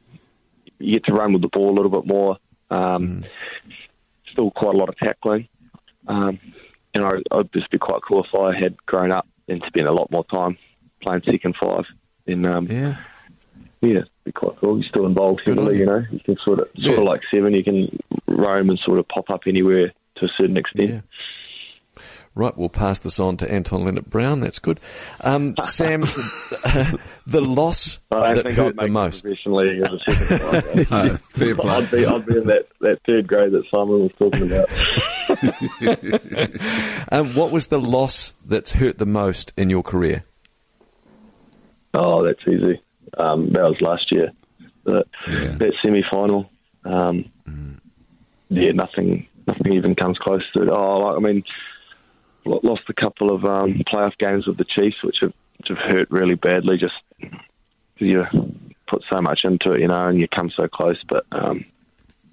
you 0.78 0.94
get 0.94 1.04
to 1.04 1.12
run 1.12 1.32
with 1.34 1.42
the 1.42 1.48
ball 1.48 1.70
a 1.70 1.76
little 1.76 1.90
bit 1.90 2.06
more. 2.06 2.38
Um, 2.70 3.24
Still 4.32 4.52
quite 4.52 4.74
a 4.76 4.78
lot 4.78 4.88
of 4.88 4.96
tackling. 4.96 5.48
Um, 6.06 6.38
and 6.94 7.04
I, 7.04 7.10
I'd 7.32 7.52
just 7.52 7.68
be 7.70 7.78
quite 7.78 8.00
cool 8.06 8.24
if 8.24 8.32
I 8.34 8.54
had 8.56 8.76
grown 8.86 9.10
up 9.10 9.26
and 9.50 9.62
spent 9.66 9.86
a 9.88 9.92
lot 9.92 10.10
more 10.10 10.24
time 10.32 10.56
playing 11.02 11.22
second 11.24 11.54
five. 11.62 11.84
And 12.26 12.46
um, 12.46 12.66
Yeah. 12.70 12.96
yeah, 13.82 14.00
be 14.24 14.32
quite 14.32 14.56
cool. 14.60 14.78
You're 14.80 14.88
still 14.88 15.06
involved 15.06 15.42
Good 15.44 15.58
heavily, 15.58 15.74
you. 15.74 15.80
you 15.80 15.86
know. 15.86 16.04
You 16.10 16.20
can 16.20 16.36
sort 16.38 16.60
of, 16.60 16.68
sort 16.76 16.76
Yeah. 16.76 16.92
of 16.98 17.02
like 17.04 17.20
seven. 17.30 17.52
You 17.54 17.64
can 17.64 17.98
roam 18.26 18.70
and 18.70 18.78
sort 18.78 18.98
of 18.98 19.08
pop 19.08 19.28
up 19.30 19.42
anywhere 19.46 19.92
to 20.16 20.24
a 20.24 20.28
certain 20.36 20.56
extent. 20.56 20.90
Yeah. 20.90 21.00
Right, 22.36 22.56
we'll 22.56 22.68
pass 22.68 23.00
this 23.00 23.18
on 23.18 23.36
to 23.38 23.52
Anton 23.52 23.80
Lienert-Brown. 23.84 24.40
That's 24.40 24.60
good. 24.60 24.78
Um, 25.24 25.56
Sam, 25.62 26.00
the 27.26 27.40
loss 27.40 27.98
I 28.12 28.34
that 28.34 28.44
think 28.44 28.56
hurt 28.56 28.66
I'd 28.68 28.76
make 28.76 28.86
the 28.86 28.92
most. 28.92 29.22
professional 29.22 29.56
league 29.66 29.82
as 29.84 29.92
a 29.92 29.98
second 30.12 30.38
five. 30.86 31.10
No, 31.10 31.16
fair 31.16 31.54
play. 31.56 31.70
I'd 31.74 31.90
be, 31.90 32.06
I'd 32.06 32.26
be 32.26 32.36
in 32.38 32.44
that, 32.44 32.66
that 32.82 33.00
third 33.04 33.26
grade 33.26 33.50
that 33.52 33.64
Simon 33.74 34.02
was 34.02 34.12
talking 34.16 34.42
about. 34.46 34.68
Um, 37.12 37.26
what 37.34 37.50
was 37.50 37.68
the 37.68 37.80
loss 37.80 38.32
that's 38.46 38.72
hurt 38.72 38.98
the 38.98 39.06
most 39.06 39.52
in 39.56 39.68
your 39.68 39.82
career? 39.82 40.22
Oh, 41.92 42.24
that's 42.24 42.40
easy. 42.46 42.80
Um, 43.18 43.50
that 43.52 43.62
was 43.62 43.80
last 43.80 44.12
year. 44.12 44.30
The, 44.84 45.04
Yeah. 45.26 45.56
That 45.58 45.72
semi 45.82 46.04
final. 46.10 46.48
Um, 46.84 47.30
Yeah, 48.48 48.72
nothing, 48.72 49.26
nothing 49.46 49.72
even 49.72 49.94
comes 49.94 50.18
close 50.18 50.42
to 50.54 50.62
it. 50.62 50.68
Oh, 50.70 51.16
I 51.16 51.20
mean, 51.20 51.44
lost 52.44 52.82
a 52.88 52.94
couple 52.94 53.32
of 53.32 53.44
um, 53.44 53.82
playoff 53.92 54.16
games 54.18 54.46
with 54.46 54.56
the 54.56 54.64
Chiefs, 54.64 55.02
which 55.02 55.18
have, 55.20 55.32
which 55.58 55.68
have 55.68 55.78
hurt 55.78 56.10
really 56.10 56.34
badly. 56.34 56.76
Just 56.76 56.94
you 57.96 58.24
put 58.88 59.04
so 59.12 59.20
much 59.20 59.44
into 59.44 59.72
it, 59.72 59.80
you 59.80 59.88
know, 59.88 60.06
and 60.06 60.20
you 60.20 60.26
come 60.28 60.50
so 60.50 60.66
close, 60.66 60.98
but 61.08 61.24
um, 61.32 61.64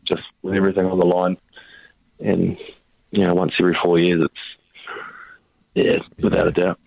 just 0.05 0.23
with 0.41 0.55
everything 0.55 0.85
on 0.85 0.97
the 0.99 1.05
line, 1.05 1.37
and 2.19 2.57
you 3.11 3.23
know, 3.25 3.33
once 3.33 3.53
every 3.59 3.77
four 3.83 3.99
years, 3.99 4.21
it's 4.25 4.33
yeah, 5.75 5.99
without 6.23 6.47
a 6.47 6.51
doubt. 6.51 6.79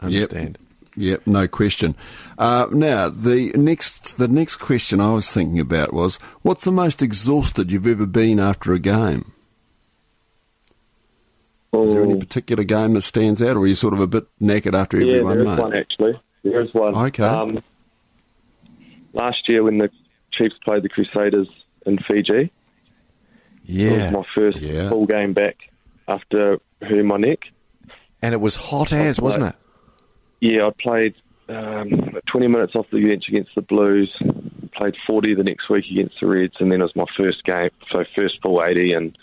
I 0.00 0.06
Understand. 0.06 0.58
Yep, 0.94 1.26
no 1.26 1.48
question. 1.48 1.94
Uh, 2.38 2.66
now, 2.70 3.08
the 3.08 3.50
next 3.54 4.18
the 4.18 4.28
next 4.28 4.56
question 4.56 5.00
I 5.00 5.12
was 5.14 5.32
thinking 5.32 5.58
about 5.58 5.92
was, 5.94 6.16
what's 6.42 6.64
the 6.64 6.72
most 6.72 7.00
exhausted 7.02 7.72
you've 7.72 7.86
ever 7.86 8.04
been 8.06 8.38
after 8.38 8.72
a 8.74 8.78
game? 8.78 9.32
Is 11.74 11.94
there 11.94 12.02
any 12.02 12.14
Oh. 12.14 12.18
particular 12.18 12.64
game 12.64 12.92
that 12.94 13.00
stands 13.02 13.40
out, 13.40 13.56
or 13.56 13.60
are 13.60 13.66
you 13.66 13.74
sort 13.74 13.94
of 13.94 14.00
a 14.00 14.06
bit 14.06 14.26
knackered 14.40 14.74
after 14.74 14.98
every 14.98 15.16
Yeah, 15.16 15.22
one, 15.22 15.30
there 15.38 15.40
is 15.40 15.46
mate? 15.46 15.58
one 15.58 15.74
actually. 15.76 16.12
There 16.44 16.60
is 16.60 16.74
one. 16.74 16.94
Okay. 16.94 17.24
Um, 17.24 17.62
last 19.14 19.48
year 19.48 19.62
when 19.62 19.78
the 19.78 19.88
Chiefs 20.32 20.54
played 20.64 20.82
the 20.82 20.90
Crusaders 20.90 21.48
in 21.86 21.98
Fiji, 22.06 22.34
it 22.34 22.50
Yeah. 23.64 24.04
was 24.04 24.12
my 24.12 24.24
first 24.34 24.58
Yeah. 24.58 24.88
full 24.88 25.06
game 25.06 25.32
back 25.32 25.56
after 26.08 26.58
hurting 26.80 27.06
my 27.06 27.16
neck. 27.16 27.40
And 28.20 28.34
it 28.34 28.40
was 28.40 28.56
hot 28.56 28.92
as, 28.92 29.20
wasn't 29.20 29.46
it? 29.46 29.54
Yeah, 30.40 30.66
I 30.66 30.70
played 30.80 31.14
um, 31.48 32.16
20 32.30 32.48
minutes 32.48 32.74
off 32.74 32.86
the 32.92 33.02
bench 33.04 33.24
against 33.28 33.54
the 33.54 33.62
Blues, 33.62 34.12
played 34.74 34.94
40 35.06 35.34
the 35.34 35.44
next 35.44 35.68
week 35.68 35.84
against 35.90 36.14
the 36.20 36.26
Reds, 36.26 36.54
and 36.60 36.70
then 36.72 36.80
it 36.80 36.84
was 36.84 36.96
my 36.96 37.04
first 37.16 37.44
game, 37.44 37.70
so 37.92 38.04
first 38.16 38.38
full 38.42 38.62
80 38.64 38.92
and 38.94 39.18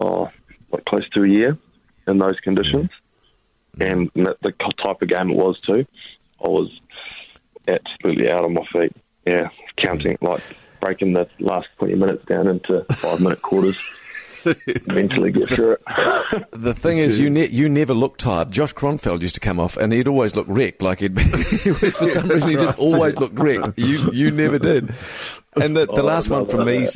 oh, 0.00 0.30
what, 0.70 0.84
close 0.86 1.08
to 1.10 1.22
a 1.22 1.28
year 1.28 1.58
in 2.06 2.18
those 2.18 2.38
conditions. 2.40 2.88
And 3.80 4.10
the 4.14 4.36
the 4.42 4.52
type 4.82 5.00
of 5.02 5.08
game 5.08 5.30
it 5.30 5.36
was 5.36 5.60
too, 5.60 5.86
I 6.44 6.48
was 6.48 6.70
absolutely 7.68 8.30
out 8.30 8.44
on 8.44 8.54
my 8.54 8.64
feet. 8.72 8.92
Yeah, 9.26 9.48
counting 9.76 10.16
like 10.20 10.42
breaking 10.80 11.12
the 11.14 11.28
last 11.38 11.68
20 11.78 11.94
minutes 11.94 12.24
down 12.26 12.46
into 12.48 12.84
five 12.92 13.20
minute 13.20 13.42
quarters. 13.42 13.80
Eventually 14.66 15.30
get 15.32 15.50
through 15.50 15.72
it. 15.72 15.80
The 16.52 16.72
thing 16.72 16.96
is, 16.96 17.20
you 17.20 17.28
ne- 17.28 17.48
you 17.48 17.68
never 17.68 17.92
look 17.92 18.16
tired. 18.16 18.50
Josh 18.50 18.72
Kronfeld 18.72 19.20
used 19.20 19.34
to 19.34 19.40
come 19.40 19.60
off, 19.60 19.76
and 19.76 19.92
he'd 19.92 20.08
always 20.08 20.34
look 20.34 20.46
wrecked. 20.48 20.80
Like 20.80 21.00
he'd 21.00 21.14
be, 21.14 21.22
for 21.24 22.06
some 22.06 22.26
reason, 22.28 22.48
he 22.50 22.56
just 22.56 22.78
always 22.78 23.18
looked 23.18 23.38
wrecked. 23.38 23.78
You 23.78 23.98
you 24.12 24.30
never 24.30 24.58
did. 24.58 24.84
And 25.60 25.76
the, 25.76 25.84
the 25.84 26.00
Oh, 26.00 26.04
last 26.04 26.30
one 26.30 26.46
from 26.46 26.64
me, 26.64 26.86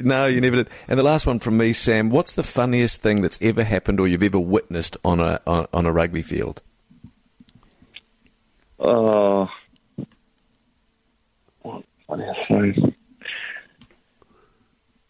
no. 0.00 0.22
no, 0.22 0.26
you 0.26 0.40
never 0.40 0.56
did. 0.56 0.68
And 0.88 0.98
the 0.98 1.04
last 1.04 1.26
one 1.28 1.38
from 1.38 1.56
me, 1.58 1.72
Sam. 1.72 2.10
What's 2.10 2.34
the 2.34 2.42
funniest 2.42 3.02
thing 3.02 3.22
that's 3.22 3.38
ever 3.40 3.62
happened 3.62 4.00
or 4.00 4.08
you've 4.08 4.24
ever 4.24 4.40
witnessed 4.40 4.96
on 5.04 5.20
a 5.20 5.40
on, 5.46 5.66
on 5.72 5.86
a 5.86 5.92
rugby 5.92 6.22
field? 6.22 6.60
Oh, 8.80 9.48
what 11.62 11.84
funniest 12.08 12.40
thing? 12.48 12.94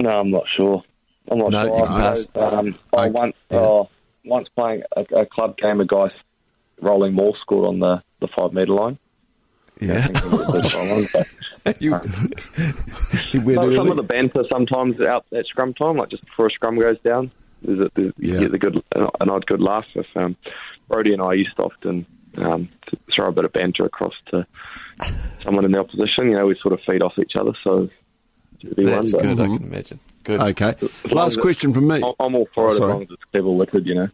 No, 0.03 0.10
I'm 0.21 0.31
not 0.31 0.45
sure. 0.57 0.83
I'm 1.31 1.39
not 1.39 1.51
No, 1.51 1.65
sure. 1.65 1.79
you 1.79 1.85
I. 1.85 2.47
Um, 2.59 2.79
oh, 2.93 2.99
I- 2.99 3.09
once, 3.09 3.37
yeah. 3.51 3.59
oh, 3.59 3.89
once 4.25 4.49
playing 4.57 4.83
a, 4.97 5.01
a 5.17 5.27
club 5.27 5.57
game, 5.59 5.81
a 5.81 5.85
guy 5.87 6.11
rolling 6.81 7.15
more 7.15 7.35
scored 7.41 7.69
on 7.69 7.79
the, 7.81 8.03
the 8.21 8.29
five 8.39 8.53
metre 8.53 8.73
line. 8.73 8.99
Yeah, 9.81 9.95
I 9.95 10.01
think 10.03 10.17
it 10.19 10.25
was 10.25 10.75
a 10.75 10.79
bit 10.79 10.91
wrong, 10.91 11.07
but- 11.13 11.81
you, 11.81 11.91
you 13.33 13.41
went 13.47 13.59
Some- 13.61 13.75
some 13.75 13.91
of 13.91 13.97
the 13.97 14.03
banter 14.07 14.45
sometimes 14.51 15.01
out 15.01 15.27
at 15.33 15.47
scrum 15.47 15.75
time, 15.75 15.97
like 15.97 16.09
just 16.11 16.25
before 16.25 16.47
a 16.47 16.51
scrum 16.51 16.79
goes 16.79 16.99
down, 17.01 17.31
there's 17.63 17.81
a, 17.81 17.91
there's, 17.95 18.13
Yeah. 18.19 18.35
you 18.35 18.41
get 18.41 18.53
the 18.53 18.59
good 18.59 18.83
an 18.95 19.31
odd 19.31 19.47
good 19.47 19.61
laugh. 19.61 19.87
If 19.95 20.07
um, 20.17 20.37
Brodie 20.89 21.13
and 21.13 21.23
I 21.23 21.35
used 21.35 21.55
to 21.57 21.65
often 21.65 22.07
um, 22.39 22.69
to 22.89 22.99
throw 23.15 23.29
a 23.29 23.33
bit 23.33 23.45
of 23.45 23.53
banter 23.53 23.85
across 23.85 24.15
to 24.31 24.47
someone 25.43 25.65
in 25.65 25.73
the 25.73 25.79
opposition, 25.81 26.31
you 26.31 26.37
know, 26.37 26.47
we 26.47 26.57
sort 26.61 26.73
of 26.75 26.81
feed 26.87 27.03
off 27.03 27.19
each 27.19 27.33
other. 27.39 27.53
So 27.65 27.89
That's 28.63 29.13
good. 29.13 29.39
Mm-hmm. 29.39 29.41
I 29.41 29.57
can 29.57 29.67
imagine. 29.67 30.01
Good. 30.25 30.41
Okay. 30.41 30.75
Last 31.11 31.41
question 31.41 31.73
from 31.73 31.89
me. 31.89 31.97
I'm 32.21 32.35
all 32.35 32.49
for 32.55 32.65
Oh, 32.65 32.69
it 32.69 32.73
as 32.73 32.81
long 32.81 33.03
as 33.03 33.11
it's 33.11 33.25
clever 33.33 33.49
liquid, 33.49 33.87
you 33.87 33.95
know. 33.95 34.09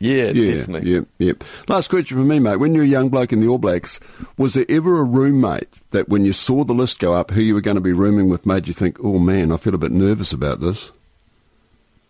Yeah, 0.00 0.30
Yeah, 0.30 0.54
definitely. 0.54 0.92
yeah, 0.92 1.00
yeah. 1.18 1.32
Last 1.66 1.88
question 1.88 2.16
from 2.18 2.28
me, 2.28 2.38
mate. 2.38 2.56
When 2.56 2.72
you 2.72 2.80
were 2.80 2.84
a 2.84 2.88
young 2.88 3.08
bloke 3.08 3.32
in 3.32 3.40
the 3.40 3.48
All 3.48 3.58
Blacks, 3.58 3.98
was 4.36 4.54
there 4.54 4.64
ever 4.68 5.00
a 5.00 5.04
roommate 5.04 5.72
that 5.90 6.08
when 6.08 6.24
you 6.24 6.32
saw 6.32 6.62
the 6.62 6.72
list 6.72 7.00
go 7.00 7.14
up, 7.14 7.32
who 7.32 7.40
you 7.40 7.54
were 7.54 7.60
going 7.60 7.74
to 7.76 7.80
be 7.80 7.92
rooming 7.92 8.28
with, 8.28 8.46
made 8.46 8.68
you 8.68 8.72
think, 8.72 8.98
"Oh 9.02 9.18
man, 9.18 9.50
I 9.50 9.56
feel 9.56 9.74
a 9.74 9.78
bit 9.78 9.90
nervous 9.90 10.32
about 10.32 10.60
this"? 10.60 10.92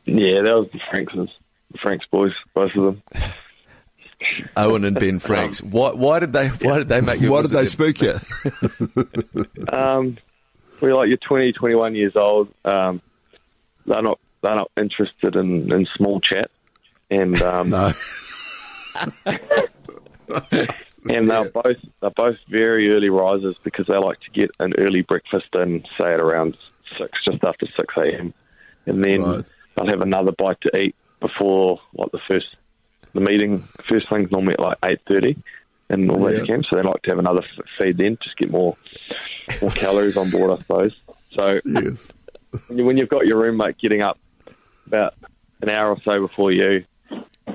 Yeah, 0.04 0.42
that 0.42 0.54
was 0.54 0.68
the 0.70 0.80
Franks, 0.90 1.14
the 1.14 1.78
Franks 1.80 2.04
boys, 2.10 2.32
both 2.54 2.72
of 2.76 2.82
them. 2.84 3.02
Owen 4.56 4.84
and 4.84 4.98
Ben 4.98 5.18
Franks. 5.18 5.62
Why, 5.62 5.92
why 5.92 6.18
did 6.20 6.32
they? 6.34 6.48
Why 6.48 6.78
did 6.78 6.88
they 6.88 7.00
make 7.00 7.20
you? 7.22 7.30
Why 7.32 7.40
did 7.42 7.52
they 7.52 7.64
spook 7.66 8.02
you? 8.02 8.14
Um, 9.72 10.18
we're 10.80 10.94
like 10.94 11.08
you're 11.08 11.16
20, 11.18 11.52
21 11.52 11.94
years 11.94 12.16
old. 12.16 12.52
Um, 12.64 13.00
they're 13.86 14.02
not 14.02 14.18
they're 14.42 14.54
not 14.56 14.70
interested 14.76 15.36
in, 15.36 15.72
in 15.72 15.86
small 15.96 16.20
chat, 16.20 16.50
and 17.10 17.40
um, 17.42 17.70
no. 17.70 17.92
and 21.08 21.28
they're 21.30 21.50
both 21.50 21.78
they're 22.00 22.10
both 22.10 22.36
very 22.48 22.92
early 22.92 23.08
risers 23.08 23.56
because 23.64 23.86
they 23.86 23.96
like 23.96 24.20
to 24.20 24.30
get 24.30 24.50
an 24.60 24.74
early 24.78 25.02
breakfast 25.02 25.46
in, 25.54 25.84
say 26.00 26.10
at 26.10 26.20
around 26.20 26.56
six, 26.98 27.18
just 27.24 27.42
after 27.44 27.66
six 27.78 27.94
a.m., 27.96 28.34
and 28.86 29.04
then 29.04 29.22
Right. 29.22 29.44
they'll 29.76 29.86
have 29.90 30.00
another 30.00 30.32
bite 30.32 30.60
to 30.62 30.76
eat 30.80 30.94
before 31.20 31.80
like 31.94 32.10
the 32.12 32.20
first 32.30 32.46
the 33.14 33.20
meeting. 33.20 33.58
First 33.58 34.08
thing's 34.08 34.30
normally 34.30 34.54
at 34.54 34.60
like 34.60 34.78
eight 34.84 35.00
thirty 35.08 35.36
in 35.90 36.10
all 36.10 36.30
Yeah. 36.30 36.38
yeah. 36.40 36.44
camp, 36.44 36.64
so 36.66 36.76
they 36.76 36.82
like 36.82 37.02
to 37.02 37.10
have 37.10 37.18
another 37.18 37.42
feed 37.78 37.96
then, 37.98 38.18
just 38.22 38.36
get 38.36 38.50
more 38.50 38.76
more 39.62 39.70
calories 39.70 40.16
on 40.16 40.30
board, 40.30 40.50
I 40.58 40.62
suppose. 40.62 40.96
So 41.34 41.60
Yes. 41.64 42.12
when 42.68 42.78
you- 42.78 42.84
when 42.84 42.96
you've 42.96 43.08
got 43.08 43.26
your 43.26 43.38
roommate 43.38 43.78
getting 43.78 44.02
up 44.02 44.18
about 44.86 45.14
an 45.62 45.68
hour 45.70 45.90
or 45.90 46.00
so 46.02 46.20
before 46.20 46.52
you, 46.52 46.84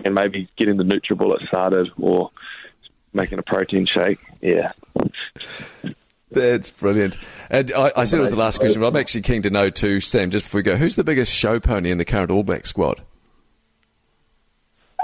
and 0.04 0.14
maybe 0.16 0.48
getting 0.58 0.78
the 0.78 0.84
NutriBullet 0.84 1.48
started 1.48 1.90
or 2.00 2.32
making 3.14 3.40
a 3.40 3.44
protein 3.44 3.86
shake, 3.86 4.18
yeah, 4.42 4.72
That's 6.32 6.72
brilliant. 6.72 7.16
And 7.52 7.72
I, 7.74 7.92
I 7.96 8.04
said 8.06 8.18
it 8.18 8.22
was 8.22 8.32
the 8.32 8.36
last 8.36 8.58
question, 8.60 8.82
but 8.82 8.88
I'm 8.88 8.96
actually 8.96 9.22
keen 9.22 9.44
to 9.44 9.52
know 9.52 9.70
too, 9.70 10.00
Sam. 10.00 10.32
Just 10.32 10.46
before 10.46 10.60
we 10.60 10.64
go, 10.64 10.78
who's 10.78 10.96
the 10.96 11.04
biggest 11.04 11.32
show 11.32 11.60
pony 11.60 11.92
in 11.92 12.00
the 12.00 12.06
current 12.06 12.32
All 12.32 12.42
Black 12.42 12.66
squad? 12.66 13.02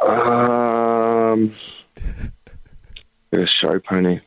Um, 0.02 1.54
a 3.32 3.46
show 3.62 3.80
pony. 3.88 4.22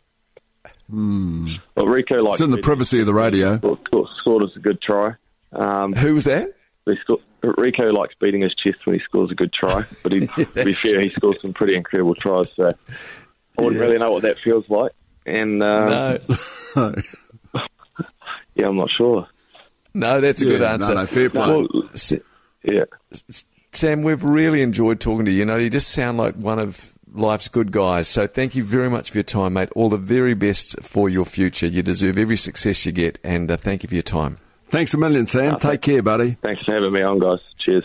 Well, 0.89 1.87
Rieko 1.87 2.23
likes 2.23 2.41
It's 2.41 2.45
in 2.45 2.51
the 2.51 2.59
privacy 2.59 3.01
of 3.01 3.07
the 3.07 3.15
radio. 3.15 3.57
scored, 3.59 3.79
scored, 3.87 4.09
scored 4.21 4.45
us 4.45 4.51
a 4.57 4.59
good 4.61 4.81
try. 4.83 5.15
Um, 5.53 5.93
Who 5.95 6.15
was 6.15 6.25
that? 6.25 6.53
he 6.87 6.95
scored, 7.03 7.21
Rieko 7.43 7.93
likes 7.93 8.15
beating 8.21 8.43
his 8.43 8.55
chest 8.55 8.79
when 8.85 8.99
he 8.99 9.03
scores 9.05 9.31
a 9.31 9.35
good 9.35 9.53
try, 9.53 9.85
but 10.03 10.13
he, 10.13 10.27
to 10.37 10.65
be 10.65 10.73
fair, 10.73 11.01
he 11.01 11.11
scores 11.11 11.37
some 11.41 11.53
pretty 11.53 11.75
incredible 11.77 12.15
tries. 12.15 12.47
So 12.57 12.69
I 12.69 13.63
wouldn't 13.63 13.81
really 13.81 13.99
know 13.99 14.11
what 14.11 14.23
that 14.23 14.39
feels 14.39 14.69
like. 14.69 14.93
And 15.27 15.63
um, 15.63 15.87
No, 15.87 16.19
yeah, 18.55 18.67
I'm 18.67 18.77
not 18.77 18.91
sure. 18.91 19.27
no, 19.95 20.21
that's 20.21 20.43
a 20.43 20.45
Yeah, 20.47 20.51
good 20.53 20.63
answer. 20.63 20.95
no, 20.95 21.07
fair 21.07 21.31
play. 21.31 21.49
Well, 21.49 21.67
Yeah, 22.65 22.85
Sam, 23.73 24.03
we've 24.03 24.23
really 24.23 24.61
enjoyed 24.63 25.01
talking 25.01 25.25
to 25.25 25.31
you. 25.31 25.39
You 25.41 25.45
know, 25.47 25.57
you 25.57 25.71
just 25.71 25.91
sound 25.91 26.19
like 26.19 26.35
one 26.35 26.59
of 26.59 26.93
life's 27.13 27.49
good 27.49 27.73
guys. 27.73 28.09
So 28.09 28.27
thank 28.27 28.55
you 28.55 28.63
very 28.63 28.91
much 28.91 29.11
for 29.11 29.19
your 29.19 29.25
time, 29.25 29.55
mate. 29.55 29.71
All 29.75 29.89
the 29.89 29.97
very 29.97 30.35
best 30.35 30.83
for 30.83 31.09
your 31.09 31.25
future. 31.25 31.67
You 31.67 31.83
deserve 31.83 32.19
every 32.19 32.37
success 32.37 32.85
you 32.87 32.93
get, 32.93 33.19
and 33.23 33.51
uh, 33.51 33.57
thank 33.57 33.83
you 33.83 33.89
for 33.89 33.95
your 33.95 34.03
time. 34.03 34.39
Thanks 34.65 34.95
a 34.95 34.99
million, 34.99 35.27
Sam. 35.27 35.59
Take 35.59 35.83
care, 35.83 36.03
buddy. 36.03 36.33
thanks 36.43 36.63
for 36.65 36.75
having 36.75 36.93
me 36.93 37.03
on, 37.03 37.19
guys. 37.19 37.41
Cheers. 37.61 37.85